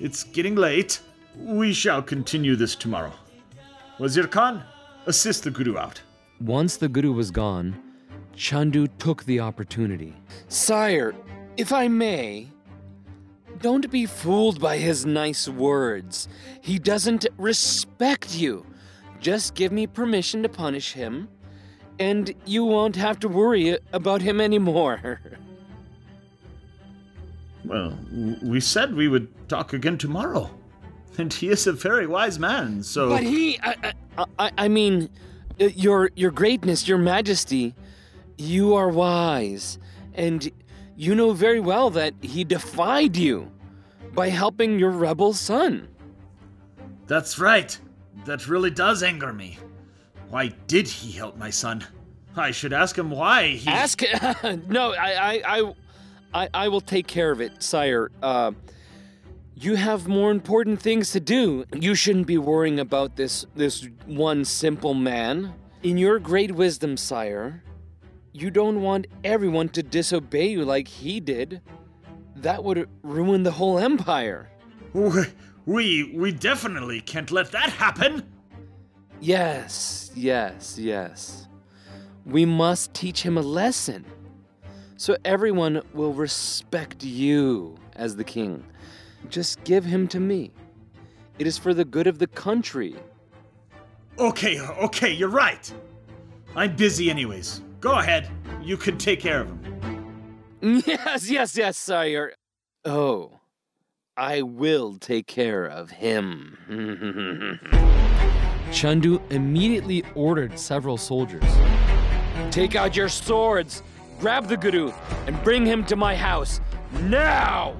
it's 0.00 0.24
getting 0.24 0.56
late. 0.56 0.98
We 1.36 1.72
shall 1.72 2.02
continue 2.02 2.56
this 2.56 2.74
tomorrow. 2.74 3.12
Wazir 4.00 4.26
Khan, 4.26 4.64
assist 5.06 5.44
the 5.44 5.52
Guru 5.52 5.78
out. 5.78 6.00
Once 6.40 6.76
the 6.76 6.88
Guru 6.88 7.12
was 7.12 7.30
gone, 7.30 7.80
Chandu 8.34 8.88
took 8.98 9.22
the 9.24 9.38
opportunity. 9.38 10.14
Sire, 10.48 11.14
if 11.56 11.72
I 11.72 11.86
may, 11.86 12.50
don't 13.60 13.90
be 13.90 14.06
fooled 14.06 14.60
by 14.60 14.78
his 14.78 15.04
nice 15.04 15.48
words. 15.48 16.28
He 16.60 16.78
doesn't 16.78 17.26
respect 17.36 18.36
you. 18.36 18.66
Just 19.20 19.54
give 19.54 19.72
me 19.72 19.86
permission 19.86 20.42
to 20.42 20.48
punish 20.48 20.92
him, 20.92 21.28
and 21.98 22.34
you 22.44 22.64
won't 22.64 22.96
have 22.96 23.18
to 23.20 23.28
worry 23.28 23.78
about 23.92 24.22
him 24.22 24.40
anymore. 24.40 25.20
Well, 27.66 27.98
we 28.42 28.60
said 28.60 28.94
we 28.94 29.08
would 29.08 29.26
talk 29.48 29.72
again 29.72 29.98
tomorrow. 29.98 30.48
And 31.18 31.32
he 31.32 31.48
is 31.48 31.66
a 31.66 31.72
very 31.72 32.06
wise 32.06 32.38
man, 32.38 32.82
so. 32.82 33.08
But 33.08 33.24
he, 33.24 33.58
I, 33.60 33.92
I, 34.38 34.50
I, 34.56 34.68
mean, 34.68 35.08
uh, 35.60 35.64
your 35.74 36.10
your 36.14 36.30
greatness, 36.30 36.86
your 36.86 36.98
majesty, 36.98 37.74
you 38.36 38.74
are 38.74 38.88
wise, 38.88 39.78
and 40.14 40.48
you 40.96 41.14
know 41.14 41.32
very 41.32 41.60
well 41.60 41.90
that 41.90 42.14
he 42.22 42.44
defied 42.44 43.16
you 43.16 43.50
by 44.14 44.30
helping 44.30 44.78
your 44.78 44.90
rebel 44.90 45.32
son. 45.32 45.88
That's 47.06 47.38
right. 47.38 47.78
That 48.24 48.48
really 48.48 48.70
does 48.70 49.02
anger 49.02 49.32
me. 49.32 49.58
Why 50.30 50.48
did 50.66 50.88
he 50.88 51.12
help 51.12 51.36
my 51.36 51.50
son? 51.50 51.86
I 52.34 52.50
should 52.50 52.72
ask 52.72 52.96
him 52.98 53.10
why 53.10 53.48
he. 53.48 53.68
Ask. 53.68 54.02
no, 54.68 54.92
I, 54.92 55.12
I, 55.12 55.42
I, 55.46 55.74
I, 56.34 56.48
I 56.52 56.68
will 56.68 56.80
take 56.80 57.06
care 57.06 57.30
of 57.30 57.40
it, 57.40 57.62
sire. 57.62 58.10
Uh, 58.22 58.52
you 59.54 59.76
have 59.76 60.06
more 60.06 60.30
important 60.30 60.82
things 60.82 61.12
to 61.12 61.20
do. 61.20 61.64
You 61.72 61.94
shouldn't 61.94 62.26
be 62.26 62.36
worrying 62.36 62.78
about 62.78 63.16
this 63.16 63.46
this 63.54 63.88
one 64.04 64.44
simple 64.44 64.92
man. 64.92 65.54
In 65.82 65.96
your 65.96 66.18
great 66.18 66.52
wisdom, 66.52 66.96
sire, 66.96 67.62
you 68.36 68.50
don't 68.50 68.82
want 68.82 69.06
everyone 69.24 69.70
to 69.70 69.82
disobey 69.82 70.48
you 70.48 70.64
like 70.64 70.86
he 70.86 71.20
did. 71.20 71.62
That 72.36 72.62
would 72.62 72.86
ruin 73.02 73.42
the 73.42 73.50
whole 73.50 73.78
empire. 73.78 74.50
We, 74.92 75.24
we, 75.64 76.12
we 76.14 76.32
definitely 76.32 77.00
can't 77.00 77.30
let 77.30 77.50
that 77.52 77.70
happen. 77.70 78.30
Yes, 79.20 80.10
yes, 80.14 80.78
yes. 80.78 81.48
We 82.26 82.44
must 82.44 82.92
teach 82.92 83.22
him 83.22 83.38
a 83.38 83.42
lesson. 83.42 84.04
So 84.98 85.16
everyone 85.24 85.80
will 85.94 86.12
respect 86.12 87.02
you 87.02 87.76
as 87.94 88.16
the 88.16 88.24
king. 88.24 88.64
Just 89.30 89.64
give 89.64 89.84
him 89.84 90.06
to 90.08 90.20
me. 90.20 90.52
It 91.38 91.46
is 91.46 91.56
for 91.56 91.72
the 91.72 91.84
good 91.84 92.06
of 92.06 92.18
the 92.18 92.26
country. 92.26 92.96
Okay, 94.18 94.60
okay, 94.60 95.12
you're 95.12 95.28
right. 95.28 95.72
I'm 96.54 96.76
busy 96.76 97.10
anyways. 97.10 97.62
Go 97.80 97.98
ahead. 97.98 98.28
You 98.62 98.76
can 98.76 98.98
take 98.98 99.20
care 99.20 99.42
of 99.42 99.48
him. 99.48 99.62
Yes, 100.86 101.30
yes, 101.30 101.56
yes, 101.56 101.76
sire. 101.76 102.32
Oh, 102.84 103.40
I 104.16 104.42
will 104.42 104.98
take 104.98 105.26
care 105.26 105.66
of 105.66 105.90
him. 105.90 106.58
Chandu 108.72 109.20
immediately 109.30 110.02
ordered 110.14 110.58
several 110.58 110.96
soldiers. 110.96 111.44
Take 112.50 112.74
out 112.74 112.96
your 112.96 113.08
swords, 113.08 113.82
grab 114.18 114.48
the 114.48 114.56
guru, 114.56 114.90
and 115.26 115.40
bring 115.44 115.64
him 115.64 115.84
to 115.84 115.94
my 115.94 116.16
house 116.16 116.60
now! 117.02 117.76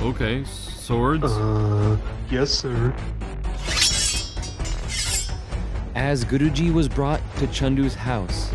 Okay, 0.00 0.44
swords. 0.44 1.24
Uh, 1.24 1.96
yes, 2.30 2.50
sir. 2.50 2.94
As 5.94 6.24
Guruji 6.24 6.72
was 6.72 6.88
brought 6.88 7.20
to 7.38 7.46
Chandu's 7.48 7.94
house, 7.94 8.50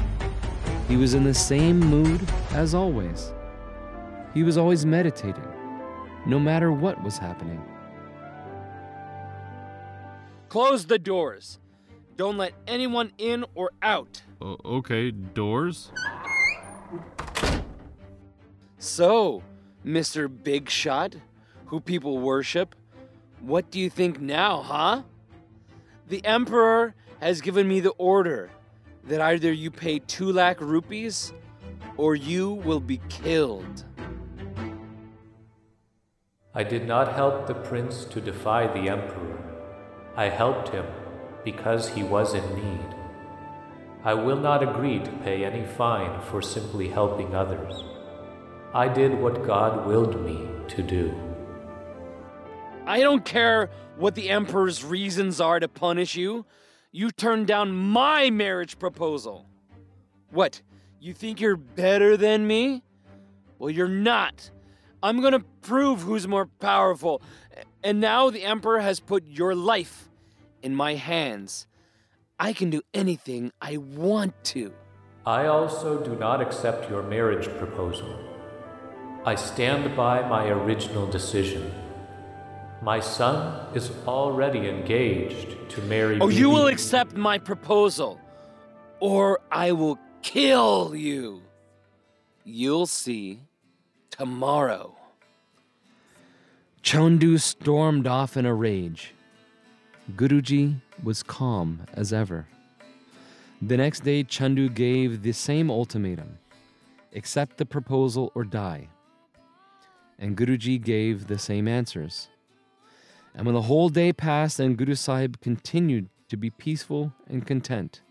He 0.90 0.98
was 0.98 1.14
in 1.14 1.24
the 1.24 1.36
same 1.36 1.80
mood 1.80 2.20
as 2.50 2.74
always. 2.74 3.32
He 4.34 4.42
was 4.42 4.58
always 4.58 4.88
meditating, 4.88 5.48
no 6.26 6.40
matter 6.40 6.72
what 6.72 7.04
was 7.04 7.16
happening. 7.16 7.64
Close 10.50 10.88
the 10.88 10.98
doors. 10.98 11.60
Don't 12.18 12.38
let 12.38 12.54
anyone 12.68 13.12
in 13.20 13.46
or 13.54 13.70
out. 13.84 14.24
O- 14.42 14.58
okay, 14.66 15.12
doors? 15.12 15.92
So, 18.80 19.44
Mr. 19.86 20.28
Big 20.44 20.72
Shot, 20.72 21.16
who 21.68 21.80
people 21.80 22.18
worship, 22.18 22.74
what 23.42 23.70
do 23.70 23.80
you 23.80 23.92
think 23.92 24.20
now, 24.20 24.64
huh? 24.64 25.04
The 26.08 26.26
Emperor 26.26 26.96
has 27.20 27.42
given 27.42 27.68
me 27.68 27.80
the 27.80 27.92
order 27.92 28.50
that 29.10 29.22
either 29.22 29.52
you 29.52 29.70
pay 29.70 30.00
two 30.00 30.32
lakh 30.32 30.62
rupees 30.62 31.34
or 31.98 32.16
you 32.16 32.54
will 32.54 32.80
be 32.80 33.02
killed. 33.10 33.84
I 36.54 36.64
did 36.64 36.88
not 36.88 37.14
help 37.14 37.46
the 37.46 37.56
prince 37.56 38.06
to 38.06 38.22
defy 38.22 38.68
the 38.68 38.90
emperor. 38.90 39.38
I 40.16 40.30
helped 40.30 40.70
him 40.70 40.86
because 41.44 41.90
he 41.90 42.04
was 42.04 42.34
in 42.34 42.56
need. 42.56 42.96
I 44.04 44.14
will 44.14 44.40
not 44.40 44.64
agree 44.64 45.00
to 45.00 45.12
pay 45.24 45.44
any 45.44 45.66
fine 45.66 46.22
for 46.22 46.42
simply 46.42 46.88
helping 46.88 47.36
others. 47.36 47.84
I 48.74 48.88
did 48.88 49.20
what 49.20 49.46
God 49.46 49.88
willed 49.88 50.24
me 50.24 50.48
to 50.70 50.84
do. 50.84 51.14
I 52.86 53.02
don't 53.02 53.26
care 53.26 53.70
what 53.98 54.16
the 54.16 54.30
Emperor's 54.30 54.84
reasons 54.84 55.42
are 55.42 55.60
to 55.60 55.68
punish 55.68 56.16
you. 56.16 56.46
You 56.92 57.12
turned 57.12 57.46
down 57.46 57.72
my 57.72 58.32
marriage 58.32 58.80
proposal. 58.80 59.46
What, 60.32 60.62
you 61.00 61.14
think 61.14 61.40
you're 61.40 61.56
better 61.56 62.18
than 62.18 62.48
me? 62.48 62.84
Well, 63.60 63.70
you're 63.70 63.88
not. 63.88 64.50
I'm 65.04 65.22
gonna 65.22 65.44
prove 65.62 66.02
who's 66.02 66.28
more 66.28 66.48
powerful. 66.48 67.22
And 67.84 68.00
now 68.02 68.32
the 68.32 68.44
Emperor 68.44 68.80
has 68.80 69.00
put 69.00 69.26
your 69.28 69.54
life 69.54 70.10
in 70.64 70.76
my 70.76 70.96
hands. 70.96 71.68
I 72.40 72.54
can 72.54 72.70
do 72.70 72.82
anything 72.94 73.52
I 73.62 73.78
want 73.78 74.34
to. 74.46 74.74
I 75.26 75.46
also 75.46 76.04
do 76.04 76.16
not 76.16 76.42
accept 76.42 76.90
your 76.90 77.04
marriage 77.04 77.48
proposal. 77.58 78.18
I 79.26 79.36
stand 79.36 79.96
by 79.96 80.28
my 80.28 80.48
original 80.48 81.06
decision. 81.06 81.72
My 82.82 83.00
son 83.00 83.66
is 83.76 83.92
already 84.08 84.70
engaged 84.70 85.58
to 85.70 85.82
marry. 85.84 86.20
Oh, 86.20 86.30
you 86.30 86.50
will 86.50 86.68
accept 86.68 87.16
my 87.16 87.38
proposal, 87.38 88.20
or 89.00 89.42
I 89.52 89.74
will 89.74 90.00
kill 90.22 90.96
you. 90.96 91.42
You'll 92.46 92.88
see 92.88 93.42
tomorrow. 94.10 94.96
Chandu 96.82 97.38
stormed 97.40 98.08
off 98.08 98.38
in 98.38 98.46
a 98.46 98.54
rage. 98.54 99.14
Guruji 100.16 100.82
was 101.04 101.22
calm 101.22 101.82
as 101.94 102.14
ever. 102.14 102.48
The 103.62 103.76
next 103.76 104.06
day, 104.06 104.24
Chandu 104.24 104.74
gave 104.74 105.22
the 105.22 105.34
same 105.34 105.70
ultimatum 105.70 106.40
accept 107.16 107.58
the 107.58 107.66
proposal 107.66 108.32
or 108.36 108.44
die. 108.44 108.88
And 110.18 110.38
Guruji 110.38 110.82
gave 110.82 111.28
the 111.28 111.40
same 111.40 111.68
answers. 111.68 112.30
And 113.40 113.46
when 113.46 113.56
the 113.56 113.62
whole 113.62 113.88
day 113.88 114.12
passed 114.12 114.60
and 114.60 114.76
Guru 114.78 114.96
Sahib 114.96 115.40
continued 115.40 116.10
to 116.28 116.36
be 116.36 116.50
peaceful 116.50 117.14
and 117.30 117.48
content, 117.48 118.02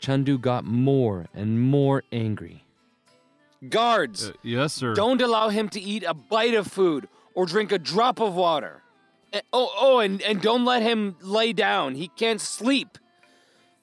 Chandu 0.00 0.40
got 0.40 0.64
more 0.64 1.26
and 1.32 1.60
more 1.60 2.02
angry. 2.10 2.64
Guards, 3.68 4.30
Uh, 4.30 4.32
yes, 4.42 4.72
sir. 4.74 4.92
don't 4.94 5.22
allow 5.22 5.50
him 5.50 5.68
to 5.68 5.80
eat 5.80 6.02
a 6.02 6.14
bite 6.14 6.54
of 6.54 6.66
food 6.66 7.06
or 7.36 7.46
drink 7.46 7.70
a 7.70 7.78
drop 7.78 8.18
of 8.20 8.34
water. 8.34 8.82
Eh, 9.32 9.40
Oh, 9.52 9.70
oh, 9.78 9.98
and, 10.00 10.20
and 10.22 10.42
don't 10.42 10.64
let 10.64 10.82
him 10.82 11.14
lay 11.20 11.52
down. 11.52 11.94
He 11.94 12.08
can't 12.08 12.40
sleep. 12.40 12.98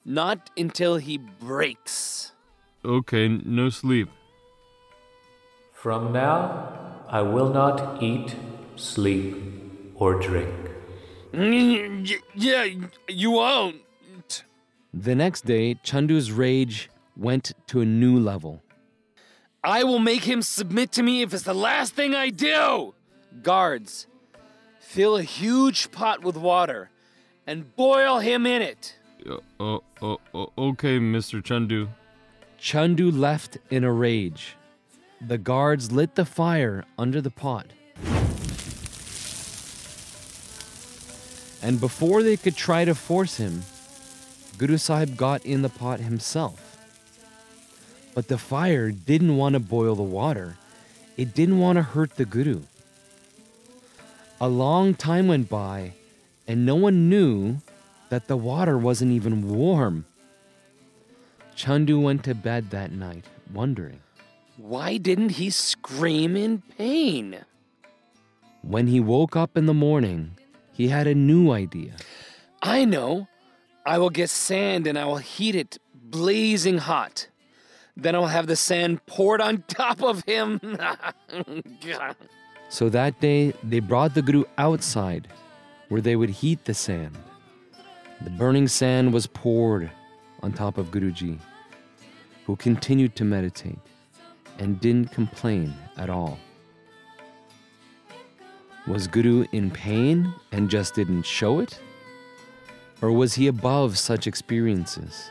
Not 0.04 0.50
until 0.54 0.98
he 0.98 1.16
breaks. 1.16 2.32
Okay, 2.84 3.26
no 3.28 3.70
sleep. 3.70 4.10
From 5.72 6.12
now, 6.12 7.04
I 7.08 7.22
will 7.22 7.48
not 7.48 8.02
eat, 8.02 8.36
sleep, 8.76 9.34
or 9.98 10.14
drink. 10.20 10.54
Mm, 11.32 12.20
Yeah, 12.34 12.66
you 13.08 13.30
won't. 13.32 14.44
The 14.94 15.14
next 15.14 15.44
day, 15.44 15.74
Chandu's 15.84 16.32
rage 16.32 16.88
went 17.16 17.52
to 17.66 17.80
a 17.80 17.84
new 17.84 18.18
level. 18.18 18.62
I 19.62 19.84
will 19.84 19.98
make 19.98 20.22
him 20.24 20.42
submit 20.42 20.92
to 20.92 21.02
me 21.02 21.22
if 21.22 21.34
it's 21.34 21.42
the 21.42 21.54
last 21.54 21.94
thing 21.94 22.14
I 22.14 22.30
do. 22.30 22.94
Guards, 23.42 24.06
fill 24.78 25.16
a 25.16 25.22
huge 25.22 25.90
pot 25.90 26.22
with 26.22 26.36
water 26.36 26.90
and 27.46 27.74
boil 27.76 28.20
him 28.20 28.46
in 28.46 28.62
it. 28.62 28.96
Uh, 29.28 29.38
uh, 29.60 29.78
uh, 30.00 30.16
uh, 30.34 30.46
okay, 30.56 30.98
Mr. 30.98 31.42
Chandu. 31.42 31.88
Chandu 32.58 33.10
left 33.16 33.58
in 33.70 33.84
a 33.84 33.92
rage. 33.92 34.56
The 35.20 35.38
guards 35.38 35.92
lit 35.92 36.14
the 36.14 36.24
fire 36.24 36.84
under 36.96 37.20
the 37.20 37.30
pot. 37.30 37.66
And 41.62 41.80
before 41.80 42.22
they 42.22 42.36
could 42.36 42.56
try 42.56 42.84
to 42.84 42.94
force 42.94 43.36
him, 43.36 43.62
Guru 44.58 44.76
Sahib 44.76 45.16
got 45.16 45.44
in 45.44 45.62
the 45.62 45.68
pot 45.68 46.00
himself. 46.00 46.78
But 48.14 48.28
the 48.28 48.38
fire 48.38 48.90
didn't 48.90 49.36
want 49.36 49.54
to 49.54 49.60
boil 49.60 49.94
the 49.94 50.02
water, 50.02 50.56
it 51.16 51.34
didn't 51.34 51.58
want 51.58 51.76
to 51.76 51.82
hurt 51.82 52.16
the 52.16 52.24
Guru. 52.24 52.62
A 54.40 54.48
long 54.48 54.94
time 54.94 55.28
went 55.28 55.48
by, 55.48 55.92
and 56.46 56.66
no 56.66 56.74
one 56.74 57.08
knew 57.08 57.58
that 58.10 58.28
the 58.28 58.36
water 58.36 58.78
wasn't 58.78 59.12
even 59.12 59.48
warm. 59.48 60.04
Chandu 61.56 62.00
went 62.02 62.22
to 62.24 62.34
bed 62.34 62.70
that 62.70 62.92
night, 62.92 63.24
wondering. 63.52 64.00
Why 64.58 64.96
didn't 64.96 65.30
he 65.30 65.50
scream 65.50 66.36
in 66.36 66.62
pain? 66.78 67.44
When 68.62 68.86
he 68.86 69.00
woke 69.00 69.36
up 69.36 69.56
in 69.56 69.66
the 69.66 69.74
morning, 69.74 70.36
he 70.76 70.88
had 70.88 71.06
a 71.06 71.14
new 71.14 71.52
idea. 71.52 71.92
I 72.62 72.84
know. 72.84 73.28
I 73.86 73.96
will 73.96 74.10
get 74.10 74.28
sand 74.28 74.86
and 74.86 74.98
I 74.98 75.06
will 75.06 75.16
heat 75.16 75.54
it 75.54 75.78
blazing 75.94 76.76
hot. 76.76 77.28
Then 77.96 78.14
I'll 78.14 78.26
have 78.26 78.46
the 78.46 78.56
sand 78.56 79.04
poured 79.06 79.40
on 79.40 79.64
top 79.68 80.02
of 80.02 80.22
him. 80.24 80.60
So 82.68 82.88
that 82.88 83.20
day, 83.20 83.54
they 83.62 83.78
brought 83.78 84.14
the 84.14 84.22
Guru 84.22 84.42
outside 84.58 85.28
where 85.88 86.00
they 86.00 86.16
would 86.16 86.30
heat 86.30 86.64
the 86.64 86.74
sand. 86.74 87.16
The 88.22 88.30
burning 88.30 88.66
sand 88.66 89.14
was 89.14 89.28
poured 89.28 89.88
on 90.42 90.52
top 90.52 90.76
of 90.76 90.90
Guruji, 90.90 91.38
who 92.44 92.56
continued 92.56 93.14
to 93.16 93.24
meditate 93.24 93.78
and 94.58 94.80
didn't 94.80 95.12
complain 95.12 95.74
at 95.96 96.10
all. 96.10 96.40
Was 98.86 99.08
Guru 99.08 99.46
in 99.50 99.70
pain 99.72 100.32
and 100.52 100.70
just 100.70 100.94
didn't 100.94 101.24
show 101.24 101.58
it? 101.58 101.80
Or 103.02 103.10
was 103.10 103.34
he 103.34 103.48
above 103.48 103.98
such 103.98 104.28
experiences? 104.28 105.30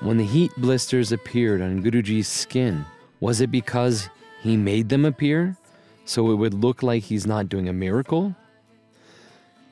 When 0.00 0.16
the 0.16 0.24
heat 0.24 0.52
blisters 0.56 1.10
appeared 1.10 1.60
on 1.60 1.82
Guruji's 1.82 2.28
skin, 2.28 2.86
was 3.18 3.40
it 3.40 3.50
because 3.50 4.08
he 4.42 4.56
made 4.56 4.88
them 4.88 5.04
appear 5.04 5.56
so 6.04 6.30
it 6.30 6.36
would 6.36 6.54
look 6.54 6.82
like 6.82 7.02
he's 7.02 7.26
not 7.26 7.48
doing 7.48 7.68
a 7.68 7.72
miracle? 7.72 8.34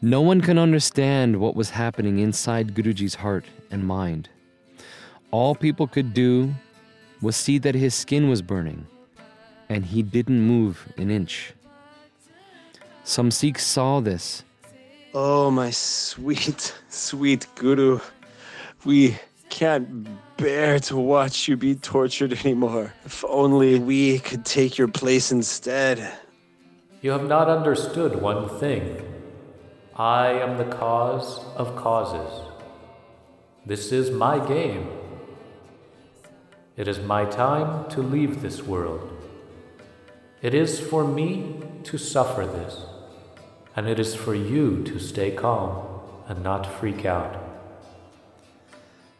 No 0.02 0.20
one 0.20 0.40
can 0.40 0.58
understand 0.58 1.40
what 1.40 1.56
was 1.56 1.70
happening 1.70 2.18
inside 2.18 2.74
Guruji's 2.74 3.14
heart 3.14 3.44
and 3.70 3.86
mind. 3.86 4.28
All 5.30 5.54
people 5.54 5.86
could 5.86 6.12
do 6.12 6.54
was 7.22 7.36
see 7.36 7.58
that 7.58 7.74
his 7.74 7.94
skin 7.94 8.28
was 8.28 8.42
burning, 8.42 8.86
and 9.68 9.84
he 9.84 10.02
didn't 10.02 10.40
move 10.40 10.92
an 10.96 11.10
inch. 11.10 11.52
Some 13.04 13.30
Sikhs 13.30 13.64
saw 13.64 14.00
this 14.00 14.44
Oh, 15.14 15.50
my 15.50 15.70
sweet, 15.70 16.74
sweet 16.88 17.46
Guru. 17.54 18.00
We 18.84 19.16
can't 19.48 20.06
bear 20.36 20.78
to 20.78 20.96
watch 20.96 21.48
you 21.48 21.56
be 21.56 21.74
tortured 21.74 22.32
anymore. 22.44 22.92
If 23.04 23.24
only 23.24 23.78
we 23.78 24.18
could 24.20 24.44
take 24.44 24.78
your 24.78 24.88
place 24.88 25.32
instead. 25.32 26.12
You 27.00 27.10
have 27.12 27.26
not 27.26 27.48
understood 27.48 28.20
one 28.20 28.48
thing. 28.60 29.02
I 29.96 30.28
am 30.30 30.58
the 30.58 30.64
cause 30.64 31.40
of 31.56 31.74
causes. 31.76 32.30
This 33.66 33.90
is 33.90 34.10
my 34.10 34.38
game. 34.46 34.88
It 36.76 36.86
is 36.86 37.00
my 37.00 37.24
time 37.24 37.90
to 37.90 38.02
leave 38.02 38.40
this 38.40 38.62
world. 38.62 39.17
It 40.40 40.54
is 40.54 40.78
for 40.78 41.02
me 41.04 41.56
to 41.82 41.98
suffer 41.98 42.46
this, 42.46 42.86
and 43.74 43.88
it 43.88 43.98
is 43.98 44.14
for 44.14 44.36
you 44.36 44.84
to 44.84 45.00
stay 45.00 45.32
calm 45.32 46.00
and 46.28 46.44
not 46.44 46.64
freak 46.64 47.04
out. 47.04 47.36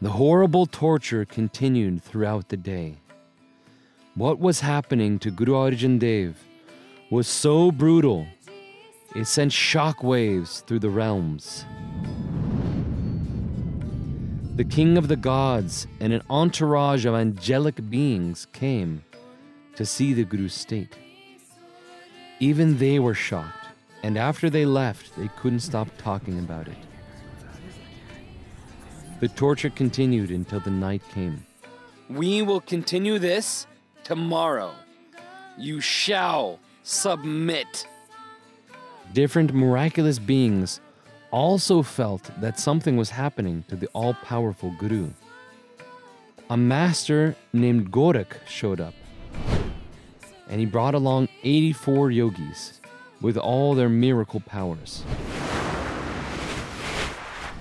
The 0.01 0.11
horrible 0.11 0.67
torture 0.67 1.25
continued 1.25 2.05
throughout 2.05 2.51
the 2.51 2.57
day. 2.57 2.99
What 4.15 4.39
was 4.39 4.61
happening 4.61 5.19
to 5.19 5.33
Guru 5.33 5.55
Arjan 5.55 5.99
Dev 5.99 6.37
was 7.11 7.27
so 7.27 7.73
brutal, 7.73 8.29
it 9.17 9.27
sent 9.27 9.53
shock 9.53 10.05
waves 10.05 10.61
through 10.69 10.79
the 10.79 10.91
realms. 10.91 11.65
The 14.55 14.63
king 14.63 14.97
of 14.97 15.09
the 15.09 15.17
gods 15.17 15.89
and 15.99 16.13
an 16.13 16.23
entourage 16.31 17.07
of 17.07 17.15
angelic 17.15 17.91
beings 17.91 18.47
came 18.53 19.03
to 19.75 19.85
see 19.85 20.13
the 20.13 20.25
Guru's 20.25 20.55
state. 20.55 20.97
Even 22.41 22.79
they 22.79 22.99
were 22.99 23.15
shocked, 23.15 23.67
and 24.03 24.17
after 24.17 24.49
they 24.49 24.65
left, 24.65 25.17
they 25.17 25.29
couldn't 25.37 25.61
stop 25.61 25.89
talking 25.99 26.39
about 26.39 26.69
it. 26.69 26.77
The 29.21 29.29
torture 29.29 29.71
continued 29.71 30.31
until 30.31 30.61
the 30.61 30.71
night 30.71 31.03
came. 31.13 31.45
We 32.09 32.43
will 32.43 32.61
continue 32.61 33.19
this 33.19 33.67
tomorrow. 34.05 34.73
You 35.59 35.81
shall 35.81 36.61
submit. 36.85 37.89
Different 39.13 39.53
miraculous 39.53 40.21
beings 40.21 40.81
also 41.33 41.83
felt 41.83 42.31
that 42.41 42.61
something 42.61 42.97
was 42.97 43.11
happening 43.11 43.65
to 43.69 43.75
the 43.75 43.89
all 43.89 44.15
powerful 44.15 44.75
Guru. 44.79 45.11
A 46.49 46.57
master 46.57 47.35
named 47.53 47.91
Gorakh 47.91 48.37
showed 48.47 48.81
up, 48.81 48.95
and 50.49 50.61
he 50.61 50.67
brought 50.67 50.95
along 50.95 51.29
84 51.45 52.11
yogis 52.11 52.81
with 53.21 53.37
all 53.37 53.75
their 53.75 53.89
miracle 53.89 54.41
powers. 54.41 55.03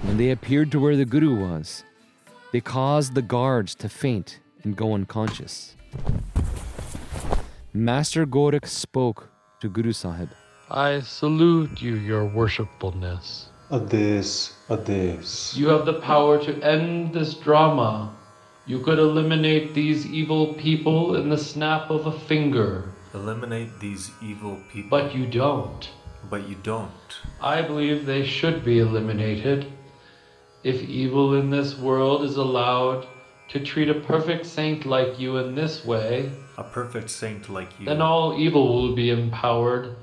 When 0.04 0.18
they 0.18 0.32
appeared 0.32 0.72
to 0.72 0.80
where 0.80 0.96
the 0.96 1.06
Guru 1.06 1.36
was, 1.36 1.84
they 2.52 2.62
caused 2.62 3.14
the 3.14 3.22
guards 3.22 3.76
to 3.76 3.90
faint 3.90 4.40
and 4.64 4.76
go 4.76 4.94
unconscious. 4.94 5.76
Master 7.74 8.26
Gorakh 8.26 8.68
spoke 8.68 9.30
to 9.60 9.70
Guru 9.70 9.92
Sahib. 9.92 10.30
I 10.70 11.02
salute 11.02 11.82
you, 11.82 11.96
your 11.96 12.26
worshipfulness. 12.26 13.50
Adesh, 13.72 14.54
Adesh. 14.70 15.56
You 15.56 15.68
have 15.68 15.86
the 15.86 16.00
power 16.00 16.42
to 16.44 16.64
end 16.64 17.14
this 17.14 17.34
drama. 17.34 18.17
You 18.68 18.80
could 18.80 19.00
eliminate 19.00 19.74
these 19.74 20.06
evil 20.06 20.54
people 20.56 21.16
in 21.16 21.30
the 21.30 21.38
snap 21.38 21.90
of 21.90 22.06
a 22.06 22.12
finger. 22.12 22.92
Eliminate 23.14 23.80
these 23.80 24.12
evil 24.22 24.62
people. 24.70 24.90
But 24.90 25.16
you 25.16 25.26
don't. 25.26 25.90
But 26.30 26.50
you 26.50 26.58
don't. 26.64 26.92
I 27.40 27.62
believe 27.62 28.06
they 28.06 28.26
should 28.26 28.66
be 28.66 28.80
eliminated. 28.80 29.72
If 30.66 30.82
evil 30.82 31.36
in 31.36 31.50
this 31.50 31.78
world 31.78 32.24
is 32.24 32.36
allowed 32.36 33.08
to 33.48 33.62
treat 33.62 33.88
a 33.88 34.02
perfect 34.02 34.46
saint 34.46 34.86
like 34.86 35.18
you 35.18 35.38
in 35.38 35.56
this 35.56 35.86
way, 35.86 36.30
a 36.58 36.64
perfect 36.66 37.10
saint 37.10 37.48
like 37.48 37.80
you, 37.80 37.86
then 37.86 38.02
all 38.02 38.38
evil 38.38 38.74
will 38.74 38.94
be 38.94 39.12
empowered 39.12 39.96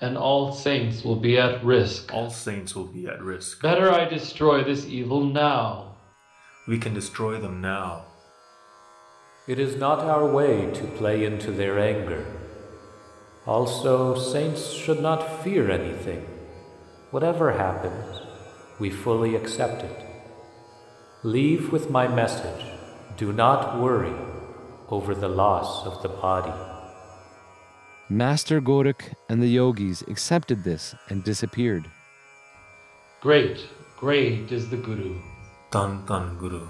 and 0.00 0.16
all 0.16 0.54
saints 0.54 1.04
will 1.04 1.16
be 1.16 1.36
at 1.38 1.62
risk. 1.62 2.14
All 2.14 2.30
saints 2.30 2.74
will 2.74 2.86
be 2.86 3.06
at 3.06 3.20
risk. 3.20 3.60
Better 3.60 3.92
I 3.92 4.06
destroy 4.06 4.64
this 4.64 4.86
evil 4.86 5.22
now. 5.22 5.96
We 6.66 6.78
can 6.78 6.94
destroy 6.94 7.38
them 7.38 7.60
now. 7.60 8.05
It 9.46 9.60
is 9.60 9.76
not 9.76 10.00
our 10.00 10.26
way 10.26 10.72
to 10.72 10.84
play 10.98 11.24
into 11.24 11.52
their 11.52 11.78
anger. 11.78 12.26
Also, 13.46 14.18
saints 14.18 14.72
should 14.72 15.00
not 15.00 15.44
fear 15.44 15.70
anything. 15.70 16.26
Whatever 17.12 17.52
happens, 17.52 18.22
we 18.80 18.90
fully 18.90 19.36
accept 19.36 19.84
it. 19.84 20.04
Leave 21.22 21.70
with 21.70 21.90
my 21.90 22.08
message. 22.08 22.66
Do 23.16 23.32
not 23.32 23.80
worry 23.80 24.14
over 24.88 25.14
the 25.14 25.28
loss 25.28 25.86
of 25.86 26.02
the 26.02 26.08
body. 26.08 26.52
Master 28.08 28.60
Gorakh 28.60 29.14
and 29.28 29.40
the 29.40 29.48
yogis 29.48 30.02
accepted 30.08 30.64
this 30.64 30.96
and 31.08 31.22
disappeared. 31.22 31.84
Great, 33.20 33.64
great 33.96 34.50
is 34.50 34.70
the 34.70 34.76
Guru. 34.76 35.20
Dhan 35.70 36.04
Dhan 36.04 36.36
Guru. 36.38 36.66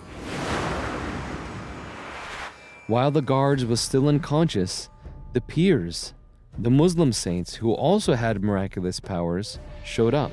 While 2.89 3.11
the 3.11 3.21
guards 3.21 3.65
was 3.65 3.81
still 3.81 4.07
unconscious, 4.07 4.91
the 5.33 5.41
peers, 5.41 6.15
the 6.57 6.71
Muslim 6.71 7.13
saints 7.13 7.57
who 7.57 7.73
also 7.73 8.15
had 8.15 8.45
miraculous 8.45 9.01
powers, 9.01 9.59
showed 9.85 10.15
up. 10.15 10.31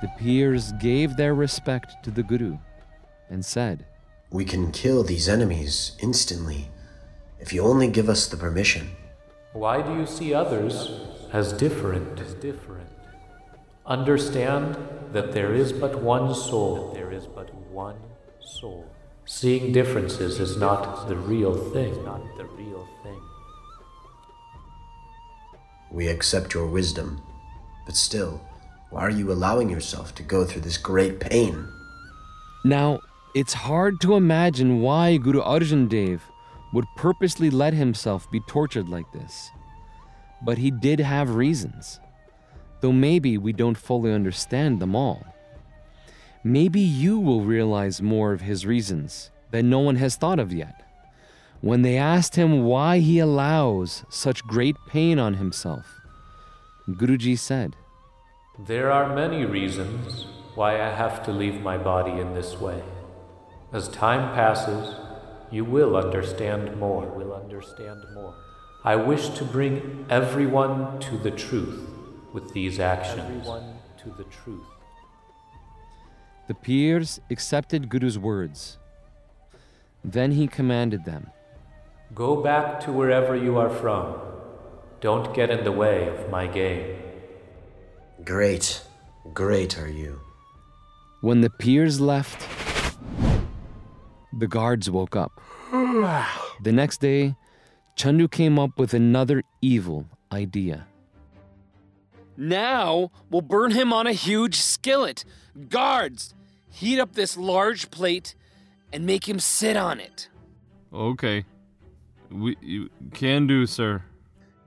The 0.00 0.08
peers 0.18 0.72
gave 0.80 1.16
their 1.18 1.34
respect 1.34 2.02
to 2.04 2.10
the 2.10 2.22
Guru 2.22 2.56
and 3.28 3.44
said, 3.44 3.84
We 4.30 4.46
can 4.46 4.72
kill 4.72 5.02
these 5.02 5.28
enemies 5.28 5.98
instantly 6.00 6.70
if 7.38 7.52
you 7.52 7.62
only 7.62 7.88
give 7.88 8.08
us 8.08 8.26
the 8.26 8.38
permission. 8.38 8.88
Why 9.52 9.82
do 9.82 9.92
you 9.94 10.06
see 10.06 10.32
others 10.32 10.92
as 11.30 11.52
different? 11.52 12.18
As 12.20 12.32
different. 12.34 12.88
Understand 13.84 14.78
that 15.12 15.32
there 15.32 15.54
is 15.54 15.74
but 15.74 16.00
one 16.00 16.34
soul. 16.34 16.92
There 16.94 17.12
is 17.12 17.26
but 17.26 17.54
one 17.70 17.98
soul. 18.40 18.88
Seeing 19.28 19.72
differences 19.72 20.38
is 20.38 20.56
not 20.56 21.08
the 21.08 21.16
real 21.16 21.56
thing. 21.72 22.04
Not 22.04 22.22
the 22.36 22.44
real 22.44 22.86
thing. 23.02 23.20
We 25.90 26.06
accept 26.06 26.54
your 26.54 26.66
wisdom, 26.66 27.20
but 27.86 27.96
still, 27.96 28.40
why 28.90 29.00
are 29.00 29.10
you 29.10 29.32
allowing 29.32 29.68
yourself 29.68 30.14
to 30.14 30.22
go 30.22 30.44
through 30.44 30.62
this 30.62 30.78
great 30.78 31.18
pain? 31.18 31.66
Now, 32.64 33.00
it's 33.34 33.52
hard 33.52 34.00
to 34.02 34.14
imagine 34.14 34.80
why 34.80 35.16
Guru 35.16 35.42
Arjan 35.42 35.88
Dev 35.88 36.22
would 36.72 36.84
purposely 36.96 37.50
let 37.50 37.74
himself 37.74 38.30
be 38.30 38.40
tortured 38.46 38.88
like 38.88 39.10
this. 39.12 39.50
But 40.40 40.58
he 40.58 40.70
did 40.70 41.00
have 41.00 41.34
reasons, 41.34 41.98
though 42.80 42.92
maybe 42.92 43.38
we 43.38 43.52
don't 43.52 43.76
fully 43.76 44.12
understand 44.12 44.78
them 44.78 44.94
all. 44.94 45.26
Maybe 46.46 46.80
you 46.80 47.18
will 47.18 47.40
realize 47.40 48.00
more 48.00 48.32
of 48.32 48.42
his 48.42 48.64
reasons 48.64 49.32
that 49.50 49.64
no 49.64 49.80
one 49.80 49.96
has 49.96 50.14
thought 50.14 50.38
of 50.38 50.52
yet. 50.52 50.80
When 51.60 51.82
they 51.82 51.96
asked 51.96 52.36
him 52.36 52.62
why 52.62 53.00
he 53.00 53.18
allows 53.18 54.04
such 54.08 54.46
great 54.46 54.76
pain 54.86 55.18
on 55.18 55.34
himself, 55.34 56.00
Guruji 56.88 57.36
said, 57.36 57.74
There 58.64 58.92
are 58.92 59.12
many 59.12 59.44
reasons 59.44 60.28
why 60.54 60.74
I 60.74 60.90
have 60.94 61.24
to 61.24 61.32
leave 61.32 61.62
my 61.62 61.76
body 61.76 62.12
in 62.12 62.32
this 62.34 62.60
way. 62.60 62.80
As 63.72 63.88
time 63.88 64.32
passes, 64.32 64.94
you 65.50 65.64
will 65.64 65.96
understand 65.96 66.78
more. 66.78 67.06
Will 67.08 67.34
understand 67.34 68.04
more. 68.14 68.34
I 68.84 68.94
wish 68.94 69.30
to 69.30 69.44
bring 69.44 70.06
everyone 70.08 71.00
to 71.00 71.18
the 71.18 71.32
truth 71.32 71.90
with 72.32 72.52
these 72.52 72.78
actions. 72.78 73.18
Everyone 73.18 73.78
to 74.04 74.10
the 74.10 74.30
truth. 74.30 74.75
The 76.46 76.54
peers 76.54 77.20
accepted 77.30 77.88
Guru's 77.88 78.18
words. 78.18 78.78
Then 80.04 80.32
he 80.32 80.46
commanded 80.46 81.04
them 81.04 81.30
Go 82.14 82.40
back 82.40 82.80
to 82.80 82.92
wherever 82.92 83.34
you 83.34 83.58
are 83.58 83.68
from. 83.68 84.14
Don't 85.00 85.34
get 85.34 85.50
in 85.50 85.64
the 85.64 85.72
way 85.72 86.08
of 86.08 86.30
my 86.30 86.46
game. 86.46 86.96
Great, 88.24 88.82
great 89.34 89.76
are 89.76 89.88
you. 89.88 90.20
When 91.20 91.40
the 91.40 91.50
peers 91.50 92.00
left, 92.00 92.46
the 94.38 94.46
guards 94.46 94.88
woke 94.88 95.16
up. 95.16 95.32
the 96.62 96.72
next 96.72 97.00
day, 97.00 97.34
Chandu 97.96 98.30
came 98.30 98.58
up 98.58 98.78
with 98.78 98.94
another 98.94 99.42
evil 99.60 100.06
idea. 100.32 100.86
Now 102.36 103.10
we'll 103.30 103.42
burn 103.42 103.70
him 103.70 103.92
on 103.92 104.06
a 104.06 104.12
huge 104.12 104.56
skillet. 104.56 105.24
Guards, 105.68 106.34
heat 106.68 107.00
up 107.00 107.14
this 107.14 107.36
large 107.36 107.90
plate 107.90 108.34
and 108.92 109.06
make 109.06 109.28
him 109.28 109.38
sit 109.38 109.76
on 109.76 110.00
it. 110.00 110.28
Okay. 110.92 111.44
We 112.30 112.56
you 112.60 112.90
can 113.14 113.46
do, 113.46 113.66
sir. 113.66 114.02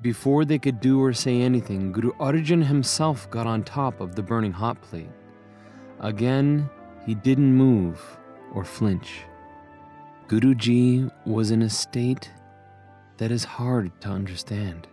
Before 0.01 0.45
they 0.45 0.58
could 0.58 0.79
do 0.79 1.03
or 1.03 1.12
say 1.12 1.41
anything, 1.41 1.91
Guru 1.91 2.13
Arjan 2.13 2.63
himself 2.63 3.29
got 3.29 3.45
on 3.45 3.63
top 3.63 3.99
of 3.99 4.15
the 4.15 4.23
burning 4.23 4.53
hot 4.53 4.82
plate. 4.82 5.10
Again, 5.99 6.69
he 7.05 7.15
didn't 7.15 7.53
move 7.53 7.99
or 8.53 8.63
flinch. 8.63 9.23
Guruji 10.27 11.12
was 11.25 11.51
in 11.51 11.63
a 11.63 11.69
state 11.69 12.32
that 13.17 13.32
is 13.32 13.43
hard 13.43 13.99
to 14.01 14.10
understand. 14.10 14.88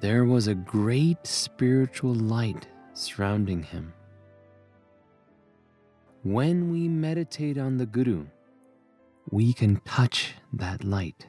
There 0.00 0.24
was 0.24 0.46
a 0.46 0.54
great 0.54 1.26
spiritual 1.26 2.14
light 2.14 2.68
surrounding 2.92 3.62
him. 3.62 3.92
When 6.22 6.70
we 6.70 6.88
meditate 6.88 7.56
on 7.56 7.78
the 7.78 7.86
Guru, 7.86 8.26
we 9.30 9.52
can 9.52 9.80
touch 9.84 10.34
that 10.52 10.84
light. 10.84 11.26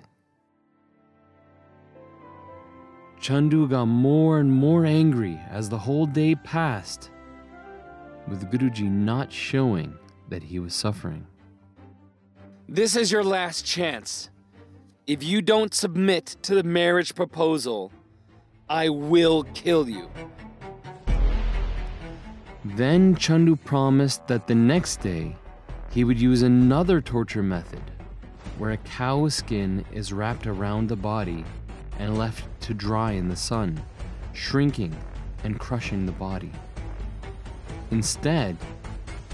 Chandu 3.19 3.69
got 3.69 3.85
more 3.85 4.39
and 4.39 4.51
more 4.51 4.85
angry 4.85 5.39
as 5.49 5.69
the 5.69 5.77
whole 5.77 6.05
day 6.05 6.35
passed. 6.35 7.11
with 8.27 8.51
Guruji 8.51 8.91
not 8.91 9.31
showing 9.31 9.97
that 10.29 10.43
he 10.43 10.59
was 10.59 10.75
suffering. 10.75 11.25
This 12.67 12.95
is 12.95 13.11
your 13.11 13.23
last 13.23 13.65
chance. 13.65 14.29
If 15.07 15.23
you 15.23 15.41
don't 15.41 15.73
submit 15.73 16.35
to 16.41 16.53
the 16.53 16.63
marriage 16.63 17.15
proposal, 17.15 17.91
I 18.69 18.89
will 18.89 19.43
kill 19.53 19.87
you. 19.87 20.09
Then 22.65 23.15
Chandu 23.15 23.55
promised 23.55 24.27
that 24.27 24.47
the 24.47 24.55
next 24.55 24.97
day 24.97 25.37
he 25.89 26.03
would 26.03 26.19
use 26.19 26.41
another 26.41 26.99
torture 26.99 27.43
method 27.43 27.81
where 28.57 28.71
a 28.71 28.77
cow 28.77 29.29
skin 29.29 29.85
is 29.93 30.11
wrapped 30.11 30.47
around 30.47 30.89
the 30.89 30.95
body 30.97 31.45
and 31.97 32.17
left 32.17 32.43
to 32.61 32.73
dry 32.73 33.13
in 33.13 33.29
the 33.29 33.35
sun, 33.35 33.81
shrinking 34.33 34.95
and 35.45 35.59
crushing 35.59 36.05
the 36.05 36.11
body. 36.11 36.51
Instead, 37.91 38.57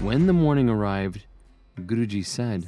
when 0.00 0.26
the 0.28 0.32
morning 0.32 0.68
arrived, 0.68 1.24
Guruji 1.80 2.24
said, 2.24 2.66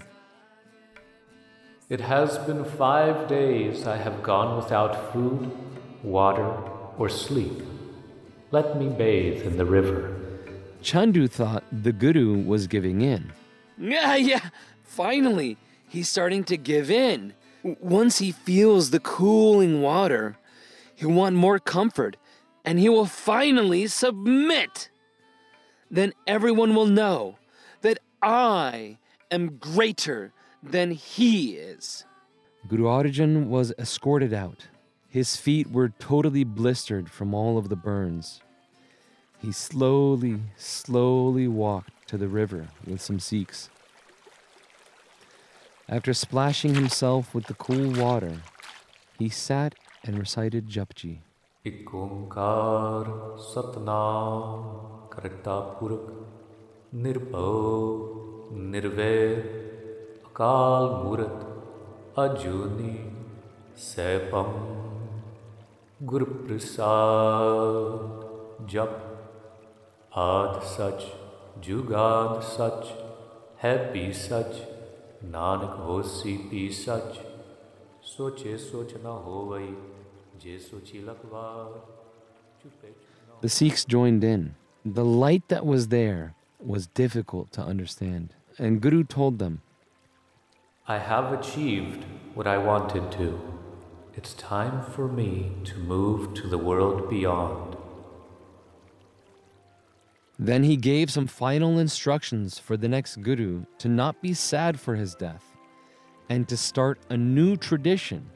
It 1.89 2.01
has 2.01 2.39
been 2.39 2.65
five 2.65 3.29
days 3.29 3.87
I 3.87 3.99
have 3.99 4.23
gone 4.25 4.57
without 4.57 5.13
food, 5.13 5.53
water, 6.07 6.47
or 6.99 7.09
sleep. 7.09 7.63
Let 8.53 8.79
me 8.79 8.89
bathe 8.89 9.43
in 9.43 9.57
the 9.57 9.67
river. 9.67 10.15
Chandu 10.83 11.29
thought 11.29 11.65
the 11.73 11.93
Guru 11.93 12.39
was 12.39 12.69
giving 12.69 13.01
in. 13.03 13.33
Yeah, 13.77 14.15
yeah, 14.15 14.51
finally, 14.85 15.59
he's 15.89 16.09
starting 16.09 16.45
to 16.45 16.57
give 16.57 16.91
in. 16.91 17.35
Once 17.63 18.19
he 18.19 18.31
feels 18.31 18.91
the 18.91 19.01
cooling 19.01 19.83
water, 19.83 20.39
he'll 20.95 21.11
want 21.11 21.35
more 21.35 21.59
comfort 21.59 22.17
and 22.65 22.79
he 22.79 22.89
will 22.89 23.07
finally 23.07 23.87
submit. 23.89 24.91
Then 25.91 26.13
everyone 26.27 26.75
will 26.75 26.87
know 26.87 27.37
that 27.83 27.99
I 28.23 28.99
am 29.31 29.57
greater 29.59 30.33
than 30.63 30.93
he 30.93 31.57
is. 31.57 32.05
Guru 32.69 32.85
Arjan 32.85 33.47
was 33.47 33.73
escorted 33.79 34.33
out. 34.33 34.67
His 35.16 35.36
feet 35.36 35.70
were 35.70 35.90
totally 36.00 36.46
blistered 36.46 37.10
from 37.10 37.34
all 37.34 37.58
of 37.58 37.68
the 37.68 37.76
burns. 37.76 38.42
He 39.42 39.52
slowly, 39.52 40.40
slowly 40.58 41.48
walked 41.48 42.08
to 42.08 42.18
the 42.18 42.30
river 42.30 42.70
with 42.88 43.02
some 43.02 43.20
Sikhs. 43.20 43.70
After 45.90 46.14
splashing 46.14 46.76
himself 46.76 47.36
with 47.36 47.48
the 47.48 47.56
cool 47.56 47.92
water, 48.02 48.38
he 49.20 49.28
sat 49.28 49.76
and 50.06 50.18
recited 50.18 50.68
Japji. 50.68 51.20
ਇੱਕ 51.66 51.94
ਓੰਕਾਰ 51.96 53.10
ਸਤਨਾਮ 53.54 54.64
ਕਰਤਾ 55.12 55.60
ਪੁਰਖ 55.80 56.10
ਨਿਰਭਉ 56.96 58.50
ਨਿਰਵੈਰ 58.54 59.42
ਅਕਾਲ 60.28 60.90
ਮੂਰਤ 61.04 61.46
ਅਜੂਨੀ 62.26 62.98
ਸੈਭੰ 63.78 64.75
गुरु 66.05 66.25
प्रसाद 66.27 68.01
जप 68.71 68.97
आद 70.23 70.59
सच 70.73 71.07
जुगाद 71.67 72.43
सच 72.49 72.91
है 73.63 73.71
P 73.93 74.03
सच 74.25 74.59
नानक 75.37 75.79
होसी 75.87 76.37
P 76.51 76.69
सच 76.81 77.17
सोचे 78.11 78.53
सोच 78.67 78.95
न 78.97 79.17
होवई 79.25 79.73
जे 80.45 80.59
सोची 80.67 81.03
Lakhwar 81.09 81.81
The 83.41 83.49
Sikhs 83.49 83.87
joined 83.97 84.23
in. 84.35 84.47
The 84.85 85.09
light 85.25 85.49
that 85.49 85.65
was 85.65 85.89
there 85.89 86.35
was 86.61 86.87
difficult 87.05 87.53
to 87.53 87.63
understand. 87.63 88.35
And 88.59 88.83
Guru 88.83 89.03
told 89.05 89.39
them, 89.39 89.61
I 90.87 90.99
have 90.99 91.33
achieved 91.33 92.05
what 92.35 92.47
I 92.47 92.59
wanted 92.59 93.13
to. 93.13 93.56
It's 94.17 94.33
time 94.33 94.83
for 94.83 95.09
me 95.09 95.53
to 95.65 95.77
move 95.77 96.33
to 96.37 96.49
the 96.49 96.57
world 96.57 97.11
beyond. 97.11 97.77
Then 100.39 100.65
he 100.65 100.79
gave 100.79 101.11
some 101.11 101.27
final 101.27 101.79
instructions 101.79 102.59
for 102.59 102.79
the 102.79 102.89
next 102.89 103.17
Guru 103.17 103.67
to 103.77 103.89
not 103.89 104.23
be 104.23 104.33
sad 104.33 104.81
for 104.81 104.95
his 104.95 105.15
death 105.15 105.45
and 106.31 106.49
to 106.49 106.57
start 106.57 106.99
a 107.11 107.17
new 107.19 107.59
tradition 107.59 108.31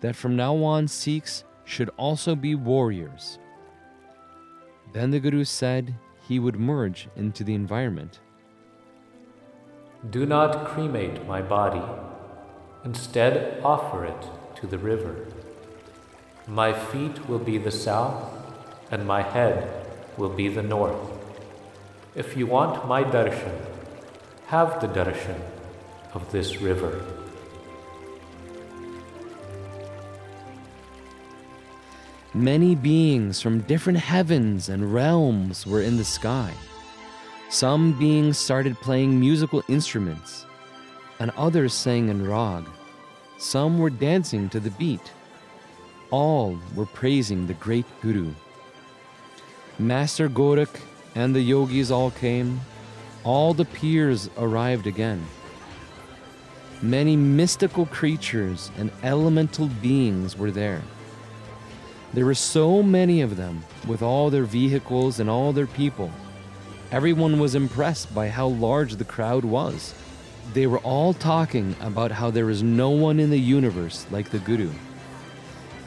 that 0.00 0.14
from 0.14 0.36
now 0.36 0.54
on 0.56 0.86
Sikhs 0.86 1.44
should 1.64 1.88
also 1.96 2.34
be 2.34 2.54
warriors. 2.54 3.38
Then 4.92 5.10
the 5.10 5.20
Guru 5.20 5.44
said 5.44 5.94
he 6.28 6.38
would 6.38 6.60
merge 6.60 7.08
into 7.16 7.42
the 7.42 7.54
environment. 7.54 8.20
Do 10.10 10.26
not 10.26 10.66
cremate 10.66 11.26
my 11.26 11.40
body, 11.40 11.82
instead, 12.84 13.62
offer 13.64 14.04
it 14.04 14.26
the 14.66 14.78
river. 14.78 15.14
My 16.46 16.72
feet 16.72 17.28
will 17.28 17.38
be 17.38 17.58
the 17.58 17.70
south, 17.70 18.32
and 18.90 19.06
my 19.06 19.22
head 19.22 19.68
will 20.16 20.30
be 20.30 20.48
the 20.48 20.62
north. 20.62 21.10
If 22.14 22.36
you 22.36 22.46
want 22.46 22.86
my 22.86 23.02
darshan, 23.02 23.58
have 24.46 24.80
the 24.80 24.88
darshan 24.88 25.40
of 26.14 26.30
this 26.32 26.60
river. 26.60 27.04
Many 32.32 32.74
beings 32.74 33.40
from 33.40 33.60
different 33.60 33.98
heavens 33.98 34.68
and 34.68 34.92
realms 34.92 35.66
were 35.66 35.80
in 35.80 35.96
the 35.96 36.04
sky. 36.04 36.52
Some 37.48 37.98
beings 37.98 38.36
started 38.38 38.80
playing 38.80 39.18
musical 39.18 39.62
instruments, 39.68 40.44
and 41.18 41.30
others 41.30 41.72
sang 41.72 42.08
in 42.08 42.28
rag. 42.28 42.64
Some 43.38 43.78
were 43.78 43.90
dancing 43.90 44.48
to 44.50 44.60
the 44.60 44.70
beat. 44.70 45.12
All 46.10 46.58
were 46.74 46.86
praising 46.86 47.46
the 47.46 47.54
great 47.54 47.86
Guru. 48.00 48.32
Master 49.78 50.28
Gorakh 50.28 50.80
and 51.14 51.34
the 51.34 51.42
yogis 51.42 51.90
all 51.90 52.10
came. 52.10 52.60
All 53.24 53.52
the 53.52 53.64
peers 53.64 54.30
arrived 54.38 54.86
again. 54.86 55.26
Many 56.80 57.16
mystical 57.16 57.86
creatures 57.86 58.70
and 58.78 58.90
elemental 59.02 59.68
beings 59.82 60.36
were 60.38 60.50
there. 60.50 60.82
There 62.14 62.24
were 62.24 62.34
so 62.34 62.82
many 62.82 63.20
of 63.20 63.36
them, 63.36 63.64
with 63.86 64.00
all 64.00 64.30
their 64.30 64.44
vehicles 64.44 65.20
and 65.20 65.28
all 65.28 65.52
their 65.52 65.66
people. 65.66 66.10
Everyone 66.90 67.38
was 67.38 67.54
impressed 67.54 68.14
by 68.14 68.28
how 68.28 68.46
large 68.46 68.96
the 68.96 69.04
crowd 69.04 69.44
was. 69.44 69.94
They 70.52 70.66
were 70.66 70.78
all 70.78 71.12
talking 71.12 71.76
about 71.80 72.12
how 72.12 72.30
there 72.30 72.50
is 72.50 72.62
no 72.62 72.90
one 72.90 73.20
in 73.20 73.30
the 73.30 73.40
universe 73.40 74.06
like 74.10 74.30
the 74.30 74.38
Guru. 74.38 74.70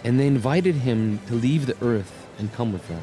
And 0.04 0.19
they 0.19 0.28
invited 0.28 0.76
him 0.76 1.19
to 1.28 1.34
leave 1.34 1.65
the 1.65 1.78
earth 1.84 2.28
and 2.38 2.54
come 2.54 2.72
with 2.72 2.88
them. 2.88 3.02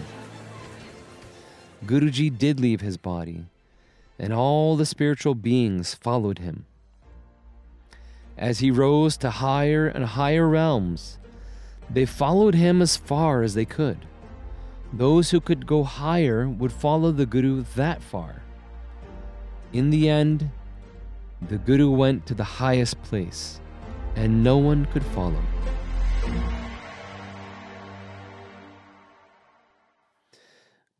Guruji 1.85 2.37
did 2.37 2.59
leave 2.59 2.81
his 2.81 2.97
body, 2.97 3.47
and 4.19 4.33
all 4.33 4.77
the 4.77 4.87
spiritual 4.87 5.35
beings 5.35 5.95
followed 5.95 6.39
him. 6.39 6.65
As 8.39 8.59
he 8.59 8.71
rose 8.71 9.17
to 9.19 9.31
higher 9.31 9.87
and 9.87 10.05
higher 10.05 10.49
realms, 10.49 11.19
they 11.89 12.07
followed 12.07 12.55
him 12.55 12.83
as 12.83 12.97
far 12.97 13.43
as 13.43 13.55
they 13.55 13.65
could. 13.65 14.07
Those 14.93 15.31
who 15.31 15.41
could 15.41 15.67
go 15.67 15.85
higher 15.85 16.49
would 16.49 16.73
follow 16.73 17.13
the 17.13 17.27
Guru 17.27 17.65
that 17.75 18.03
far. 18.03 18.43
In 19.73 19.91
the 19.91 20.09
end, 20.09 20.51
the 21.49 21.59
Guru 21.59 21.91
went 21.91 22.27
to 22.27 22.35
the 22.35 22.45
highest 22.45 23.01
place, 23.03 23.61
and 24.17 24.43
no 24.43 24.57
one 24.59 24.87
could 24.87 25.05
follow. 25.05 25.43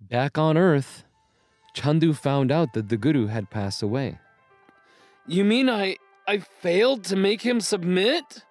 Back 0.01 0.39
on 0.39 0.57
Earth, 0.57 1.05
Chandu 1.75 2.15
found 2.15 2.53
out 2.53 2.75
that 2.75 2.89
the 2.89 2.97
Guru 2.97 3.27
had 3.27 3.51
passed 3.51 3.83
away. 3.83 4.19
You 5.27 5.45
mean 5.45 5.69
I 5.69 5.97
I 6.29 6.39
failed 6.39 7.05
to 7.05 7.17
make 7.17 7.43
him 7.43 7.61
submit? 7.61 8.45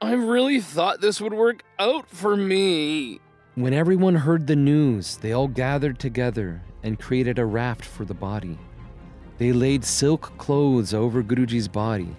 I 0.00 0.14
really 0.14 0.60
thought 0.60 1.00
this 1.00 1.20
would 1.20 1.34
work 1.34 1.62
out 1.78 2.08
for 2.08 2.36
me. 2.36 3.20
When 3.54 3.72
everyone 3.72 4.14
heard 4.14 4.46
the 4.46 4.56
news, 4.56 5.18
they 5.18 5.32
all 5.32 5.48
gathered 5.48 5.98
together 5.98 6.62
and 6.82 6.98
created 6.98 7.38
a 7.38 7.44
raft 7.44 7.84
for 7.84 8.04
the 8.04 8.14
body. 8.14 8.58
They 9.40 9.54
laid 9.54 9.86
silk 9.86 10.36
clothes 10.36 10.92
over 10.92 11.22
Guruji's 11.22 11.66
body 11.66 12.14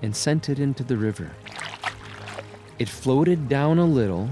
and 0.00 0.16
sent 0.16 0.48
it 0.48 0.58
into 0.58 0.82
the 0.82 0.96
river. 0.96 1.30
It 2.78 2.88
floated 2.88 3.50
down 3.50 3.78
a 3.78 3.84
little, 3.84 4.30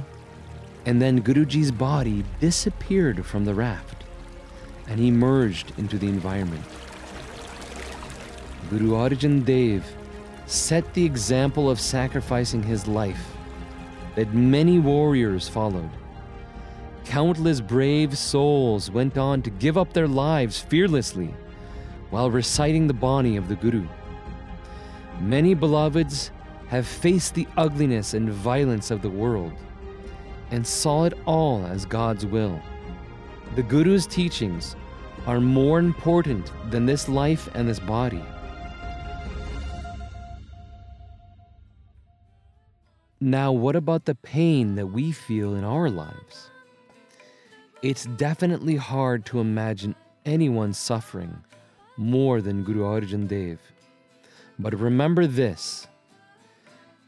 and 0.86 1.00
then 1.00 1.20
Guruji's 1.20 1.70
body 1.70 2.24
disappeared 2.40 3.26
from 3.26 3.44
the 3.44 3.52
raft, 3.52 4.04
and 4.88 4.98
he 4.98 5.10
merged 5.10 5.78
into 5.78 5.98
the 5.98 6.08
environment. 6.08 6.64
Guru 8.70 8.92
Arjan 8.92 9.44
Dev 9.44 9.84
set 10.46 10.94
the 10.94 11.04
example 11.04 11.68
of 11.68 11.78
sacrificing 11.78 12.62
his 12.62 12.88
life 12.88 13.36
that 14.14 14.32
many 14.32 14.78
warriors 14.78 15.50
followed. 15.50 15.90
Countless 17.04 17.60
brave 17.60 18.16
souls 18.16 18.90
went 18.90 19.18
on 19.18 19.42
to 19.42 19.50
give 19.50 19.76
up 19.76 19.92
their 19.92 20.08
lives 20.08 20.58
fearlessly 20.58 21.34
while 22.12 22.30
reciting 22.30 22.86
the 22.86 22.92
Bani 22.92 23.38
of 23.38 23.48
the 23.48 23.56
Guru. 23.56 23.88
Many 25.18 25.54
beloveds 25.54 26.30
have 26.68 26.86
faced 26.86 27.34
the 27.34 27.48
ugliness 27.56 28.12
and 28.12 28.28
violence 28.28 28.90
of 28.90 29.00
the 29.00 29.08
world 29.08 29.54
and 30.50 30.66
saw 30.66 31.04
it 31.04 31.14
all 31.24 31.64
as 31.64 31.86
God's 31.86 32.26
will. 32.26 32.60
The 33.56 33.62
Guru's 33.62 34.06
teachings 34.06 34.76
are 35.26 35.40
more 35.40 35.78
important 35.78 36.52
than 36.70 36.84
this 36.84 37.08
life 37.08 37.48
and 37.54 37.66
this 37.66 37.80
body. 37.80 38.22
Now, 43.20 43.52
what 43.52 43.74
about 43.74 44.04
the 44.04 44.16
pain 44.16 44.74
that 44.74 44.88
we 44.88 45.12
feel 45.12 45.54
in 45.54 45.64
our 45.64 45.88
lives? 45.88 46.50
It's 47.80 48.04
definitely 48.04 48.76
hard 48.76 49.24
to 49.26 49.40
imagine 49.40 49.94
anyone 50.26 50.74
suffering 50.74 51.42
more 51.96 52.40
than 52.40 52.64
Guru 52.64 52.82
Arjan 52.82 53.28
Dev. 53.28 53.58
But 54.58 54.78
remember 54.78 55.26
this 55.26 55.86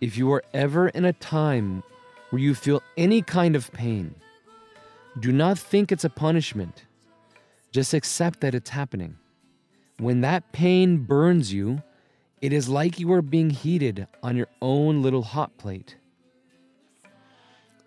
if 0.01 0.17
you 0.17 0.33
are 0.33 0.45
ever 0.53 0.89
in 0.89 1.05
a 1.05 1.13
time 1.13 1.83
where 2.31 2.43
you 2.43 2.55
feel 2.55 2.83
any 2.97 3.23
kind 3.23 3.57
of 3.57 3.73
pain, 3.73 4.15
do 5.21 5.33
not 5.33 5.59
think 5.59 5.93
it's 5.93 6.05
a 6.05 6.11
punishment. 6.11 6.85
Just 7.71 7.95
accept 7.95 8.41
that 8.41 8.55
it's 8.55 8.71
happening. 8.71 9.17
When 9.99 10.21
that 10.23 10.53
pain 10.53 10.99
burns 10.99 11.53
you, 11.53 11.83
it 12.41 12.53
is 12.53 12.69
like 12.69 12.99
you 12.99 13.13
are 13.13 13.23
being 13.23 13.51
heated 13.51 14.07
on 14.23 14.37
your 14.37 14.49
own 14.61 15.03
little 15.03 15.23
hot 15.23 15.57
plate. 15.57 15.97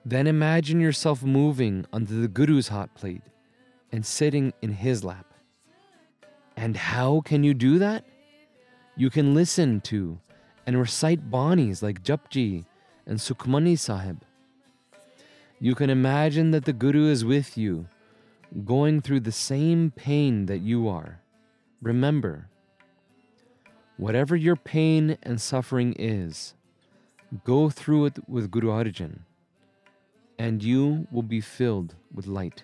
Then 0.06 0.26
imagine 0.26 0.80
yourself 0.80 1.22
moving 1.22 1.86
onto 1.92 2.22
the 2.22 2.30
Guru's 2.30 2.70
hot 2.70 2.96
plate 2.96 3.24
and 3.92 4.06
sitting 4.06 4.54
in 4.62 4.72
his 4.72 5.04
lap. 5.04 5.26
And 6.58 6.76
how 6.76 7.22
can 7.22 7.44
you 7.44 7.54
do 7.54 7.78
that? 7.78 8.04
You 8.96 9.12
can 9.12 9.36
listen 9.36 9.80
to 9.82 10.20
and 10.66 10.78
recite 10.78 11.30
Banis 11.30 11.84
like 11.84 12.04
Japji 12.04 12.66
and 13.06 13.20
Sukhmani 13.20 13.78
Sahib. 13.78 14.24
You 15.60 15.76
can 15.76 15.92
imagine 15.92 16.50
that 16.52 16.66
the 16.66 16.74
Guru 16.74 17.10
is 17.10 17.24
with 17.24 17.58
you, 17.58 17.88
going 18.66 19.02
through 19.02 19.20
the 19.20 19.32
same 19.32 19.92
pain 19.92 20.48
that 20.48 20.60
you 20.60 20.88
are. 20.88 21.22
Remember, 21.80 22.50
whatever 23.98 24.36
your 24.36 24.56
pain 24.56 25.18
and 25.22 25.40
suffering 25.40 25.96
is, 25.98 26.56
go 27.44 27.70
through 27.70 28.06
it 28.06 28.28
with 28.28 28.50
Guru 28.50 28.70
Arjan, 28.70 29.20
and 30.40 30.64
you 30.64 31.08
will 31.12 31.24
be 31.24 31.42
filled 31.42 31.94
with 32.12 32.26
light. 32.26 32.64